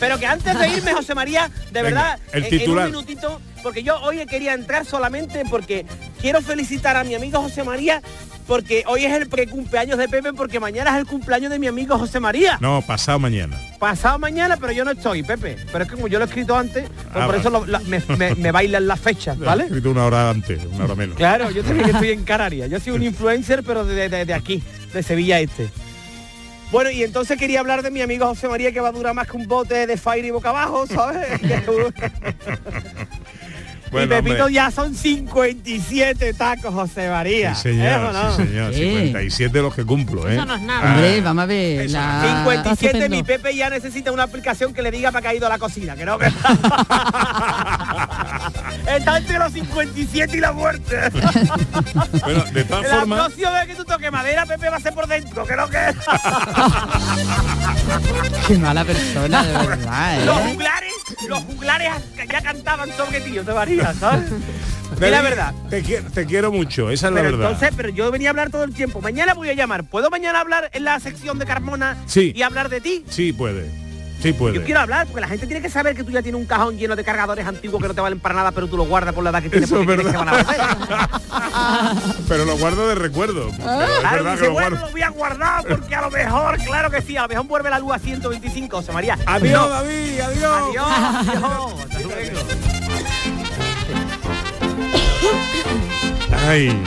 [0.00, 3.82] Pero que antes de irme, José María, de Venga, verdad, el en- un minutito, porque
[3.82, 5.86] yo hoy quería entrar solamente porque
[6.20, 8.02] quiero felicitar a mi amigo José María,
[8.46, 11.98] porque hoy es el precumpleaños de Pepe, porque mañana es el cumpleaños de mi amigo
[11.98, 12.58] José María.
[12.60, 13.58] No, pasado mañana.
[13.78, 15.56] Pasado mañana, pero yo no estoy, Pepe.
[15.72, 17.38] Pero es que como yo lo he escrito antes, pues Ah, por vale.
[17.38, 19.64] eso lo- la- me, me- me bailan las fechas, He ¿vale?
[19.64, 21.16] escrito una hora antes, una hora menos.
[21.16, 22.70] Claro, yo también estoy en Canarias.
[22.70, 25.68] Yo soy un influencer, pero de, de- de aquí, de Sevilla Este.
[26.72, 29.28] Bueno, y entonces quería hablar de mi amigo José María, que va a durar más
[29.28, 31.26] que un bote de fire y boca abajo, ¿sabes?
[33.90, 34.54] Bueno, y Pepito hombre.
[34.54, 37.54] ya son 57 tacos, José María.
[37.54, 38.36] Sí, señor, ¿Eh no?
[38.36, 38.74] sí, señor.
[38.74, 40.34] 57 los que cumplo, ¿eh?
[40.34, 40.80] Eso no es nada.
[40.82, 41.90] Ah, Hombre, vamos a ver.
[41.90, 42.22] La...
[42.44, 45.50] 57, mi Pepe ya necesita una aplicación que le diga para que ha ido a
[45.50, 46.26] la cocina, que no que
[48.86, 50.96] Está entre los 57 y la muerte.
[52.22, 54.94] Bueno, de todas la formas, próxima vez que tú toques madera, Pepe va a ser
[54.94, 55.78] por dentro, que no que.
[58.46, 60.50] Qué mala persona, de verdad, los ¿eh?
[60.52, 60.92] juglares,
[61.28, 61.88] los juglares
[62.30, 64.30] ya cantaban sobre ti, te varía, ¿sabes?
[65.00, 65.52] Es la verdad.
[65.68, 67.50] Te, te quiero mucho, esa es la verdad.
[67.50, 69.00] entonces, pero yo venía a hablar todo el tiempo.
[69.00, 69.82] Mañana voy a llamar.
[69.82, 72.32] ¿Puedo mañana hablar en la sección de Carmona Sí.
[72.36, 73.04] y hablar de ti?
[73.10, 73.68] Sí puede,
[74.22, 74.54] sí puede.
[74.56, 76.76] Yo quiero hablar, porque la gente tiene que saber que tú ya tienes un cajón
[76.78, 79.22] lleno de cargadores antiguos que no te valen para nada, pero tú los guardas por
[79.24, 81.20] la edad que tienes Eso porque es que van a.
[82.28, 83.48] Pero lo guardo de recuerdo.
[83.48, 84.86] Es Claro, verdad dice, lo bueno, guardo.
[84.86, 87.70] lo voy a guardar porque a lo mejor, claro que sí, a lo mejor vuelve
[87.70, 89.18] la luz a 125, José María.
[89.26, 89.68] Adiós, No.
[89.68, 90.62] David, adiós.
[90.68, 91.74] Adiós, adiós.
[91.90, 92.40] Hasta luego.
[96.48, 96.82] Ay.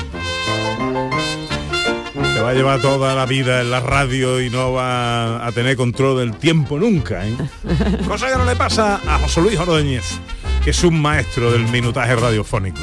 [2.21, 5.75] Te va a llevar toda la vida en la radio y no va a tener
[5.75, 7.35] control del tiempo nunca, ¿eh?
[8.07, 10.19] Cosa que no le pasa a José Luis Ordóñez,
[10.63, 12.81] que es un maestro del minutaje radiofónico.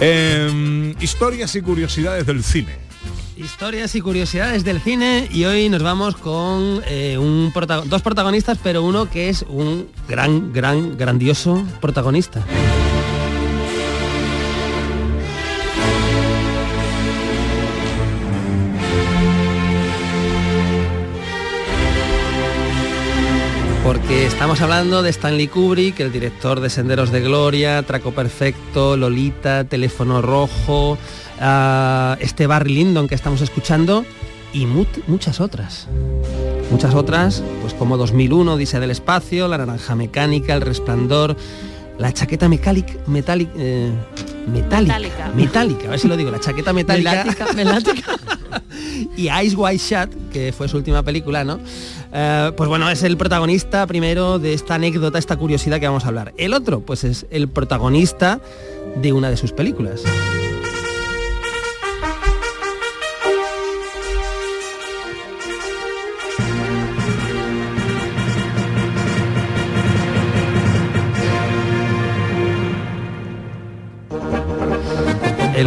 [0.00, 2.84] Em, historias y curiosidades del cine.
[3.36, 8.58] Historias y curiosidades del cine y hoy nos vamos con eh, un protago- dos protagonistas,
[8.62, 12.42] pero uno que es un gran, gran, grandioso protagonista.
[23.86, 29.62] Porque estamos hablando de Stanley Kubrick, el director de Senderos de Gloria, Traco Perfecto, Lolita,
[29.62, 30.98] Teléfono Rojo,
[31.40, 34.04] ah, este Barry Lyndon que estamos escuchando
[34.52, 35.86] y muchas otras.
[36.72, 41.36] Muchas otras, pues como 2001, Dice del Espacio, La Naranja Mecánica, El Resplandor,
[41.96, 42.48] La Chaqueta eh,
[43.06, 43.54] metálica,
[44.48, 45.30] Metálica.
[45.32, 48.18] metálica, a ver si lo digo, La Chaqueta Metálica Melática, melática.
[49.16, 51.58] y Ice White Shot, que fue su última película, ¿no?
[52.12, 56.08] Eh, pues bueno, es el protagonista primero de esta anécdota, esta curiosidad que vamos a
[56.08, 56.34] hablar.
[56.36, 58.40] El otro, pues es el protagonista
[59.00, 60.02] de una de sus películas.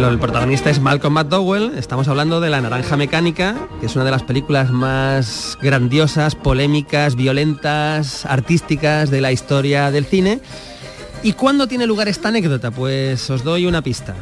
[0.08, 4.10] El, protagonista es Malcolm McDowell, estamos hablando de La Naranja Mecánica, que es una de
[4.10, 10.40] las películas más grandiosas, polémicas, violentas, artísticas de la historia del cine.
[11.22, 12.70] ¿Y cuándo tiene lugar esta anécdota?
[12.70, 14.14] Pues os doy una pista.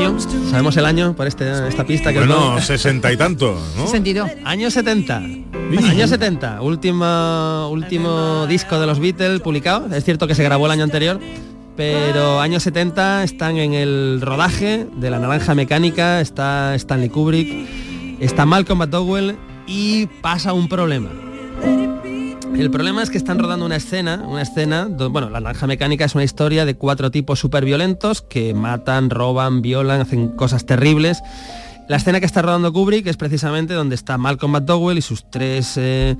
[0.00, 0.18] ¿Año?
[0.50, 2.62] ¿Sabemos el año por este, esta pista que Bueno, doy?
[2.62, 3.86] sesenta y tanto, ¿no?
[3.86, 4.26] Sentido.
[4.44, 5.16] Año 70.
[5.16, 6.62] Año 70.
[6.62, 9.94] Último, último disco de los Beatles publicado.
[9.94, 11.20] Es cierto que se grabó el año anterior.
[11.76, 17.68] Pero años 70 están en el rodaje de La Naranja Mecánica, está Stanley Kubrick,
[18.20, 19.36] está Malcolm McDowell
[19.66, 21.08] y pasa un problema.
[22.56, 26.04] El problema es que están rodando una escena, una escena, do- bueno, La Naranja Mecánica
[26.04, 31.22] es una historia de cuatro tipos súper violentos que matan, roban, violan, hacen cosas terribles.
[31.88, 35.72] La escena que está rodando Kubrick es precisamente donde está Malcolm McDowell y sus tres
[35.76, 36.16] eh,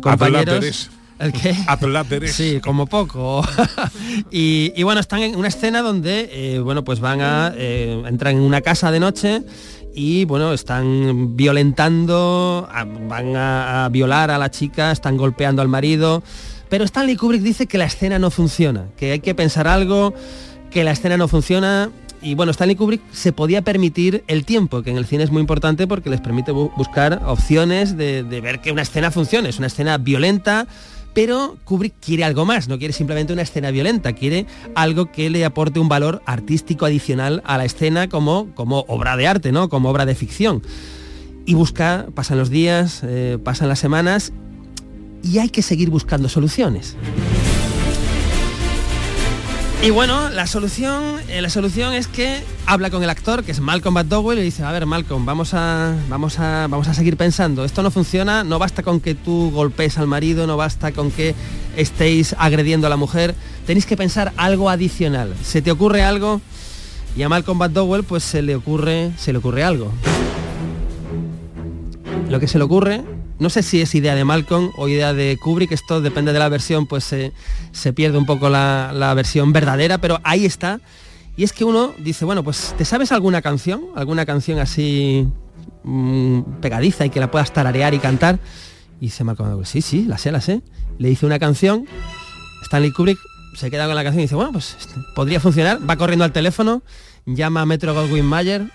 [0.00, 0.90] compañeros.
[1.18, 1.54] ¿El qué?
[1.66, 2.32] Atláteres.
[2.36, 3.46] Sí, como poco.
[4.30, 8.32] y, y bueno, están en una escena donde, eh, bueno, pues van a eh, entrar
[8.32, 9.42] en una casa de noche
[9.94, 12.68] y bueno, están violentando,
[13.08, 16.22] van a, violar a la chica, están golpeando al marido.
[16.68, 20.14] Pero Stanley Kubrick dice que la escena no funciona, que hay que pensar algo,
[20.70, 21.90] que la escena no funciona.
[22.22, 25.40] Y bueno, Stanley Kubrick se podía permitir el tiempo, que en el cine es muy
[25.40, 29.48] importante porque les permite bu- buscar opciones de, de ver que una escena funcione.
[29.48, 30.66] Es una escena violenta,
[31.14, 35.44] pero Kubrick quiere algo más, no quiere simplemente una escena violenta, quiere algo que le
[35.44, 39.68] aporte un valor artístico adicional a la escena como, como obra de arte, ¿no?
[39.68, 40.62] Como obra de ficción.
[41.44, 44.32] Y busca, pasan los días, eh, pasan las semanas
[45.22, 46.96] y hay que seguir buscando soluciones.
[49.84, 53.58] Y bueno, la solución, eh, la solución es que habla con el actor, que es
[53.58, 57.64] Malcolm McDowell, y dice, a ver, Malcolm, vamos a, vamos a, vamos a seguir pensando.
[57.64, 61.34] Esto no funciona, no basta con que tú golpees al marido, no basta con que
[61.76, 63.34] estéis agrediendo a la mujer.
[63.66, 65.34] Tenéis que pensar algo adicional.
[65.42, 66.40] ¿Se te ocurre algo?
[67.16, 69.90] Y a Malcolm McDowell, pues se le ocurre, se le ocurre algo.
[72.28, 73.02] Lo que se le ocurre
[73.42, 76.48] no sé si es idea de Malcolm o idea de Kubrick, esto depende de la
[76.48, 77.32] versión, pues se,
[77.72, 80.80] se pierde un poco la, la versión verdadera, pero ahí está.
[81.36, 83.86] Y es que uno dice, bueno, pues ¿te sabes alguna canción?
[83.96, 85.26] ¿Alguna canción así
[85.82, 88.38] mm, pegadiza y que la puedas tararear y cantar?
[89.00, 90.62] Y dice Malcolm, sí, sí, la sé, la sé.
[90.98, 91.86] Le dice una canción,
[92.62, 93.18] Stanley Kubrick
[93.56, 95.78] se queda con la canción y dice, bueno, pues este, podría funcionar.
[95.88, 96.82] Va corriendo al teléfono,
[97.26, 98.70] llama a Metro Goldwyn Mayer,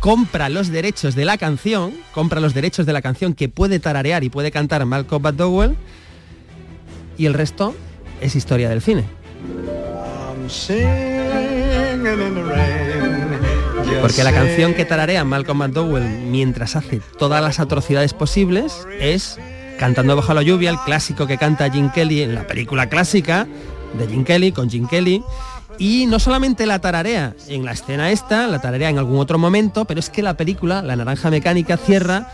[0.00, 4.24] compra los derechos de la canción, compra los derechos de la canción que puede tararear
[4.24, 5.76] y puede cantar Malcolm McDowell
[7.16, 7.74] y el resto
[8.20, 9.04] es historia del cine.
[14.00, 19.38] Porque la canción que tararea Malcolm McDowell mientras hace todas las atrocidades posibles es
[19.80, 23.46] Cantando bajo la lluvia, el clásico que canta Jim Kelly en la película clásica
[23.98, 25.22] de Jim Kelly con Jim Kelly.
[25.80, 29.86] Y no solamente la tararea en la escena esta, la tararea en algún otro momento,
[29.86, 32.30] pero es que la película, La Naranja Mecánica, cierra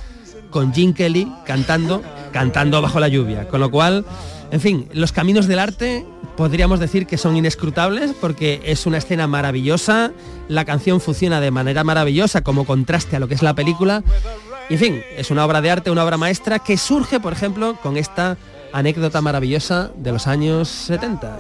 [0.51, 3.47] con Jim Kelly cantando, cantando bajo la lluvia.
[3.47, 4.05] Con lo cual,
[4.51, 6.05] en fin, los caminos del arte
[6.37, 10.11] podríamos decir que son inescrutables porque es una escena maravillosa,
[10.49, 14.03] la canción funciona de manera maravillosa como contraste a lo que es la película.
[14.69, 17.97] En fin, es una obra de arte, una obra maestra que surge, por ejemplo, con
[17.97, 18.39] esta
[18.73, 21.39] anécdota maravillosa de los años 70.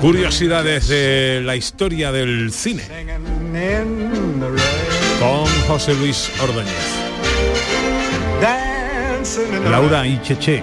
[0.00, 2.82] Curiosidades de la historia del cine.
[5.20, 6.72] Con José Luis Ordóñez.
[9.70, 10.62] Laura y Cheche.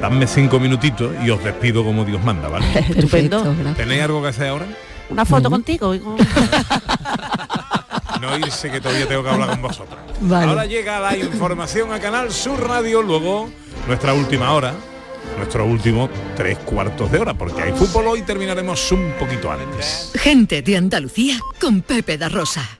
[0.00, 2.66] Dame cinco minutitos y os despido como Dios manda, ¿vale?
[2.88, 3.54] Estupendo.
[3.76, 4.66] ¿Tenéis algo que hacer ahora?
[5.10, 5.94] Una foto contigo.
[5.94, 6.16] y con-
[8.20, 9.98] No irse que todavía tengo que hablar con vosotros.
[10.20, 10.50] Vale.
[10.50, 13.48] Ahora llega la información a Canal Sur Radio, luego
[13.86, 14.74] nuestra última hora,
[15.38, 20.12] nuestro último tres cuartos de hora, porque hay fútbol hoy terminaremos un poquito antes.
[20.14, 22.77] Gente de Andalucía con Pepe da Rosa.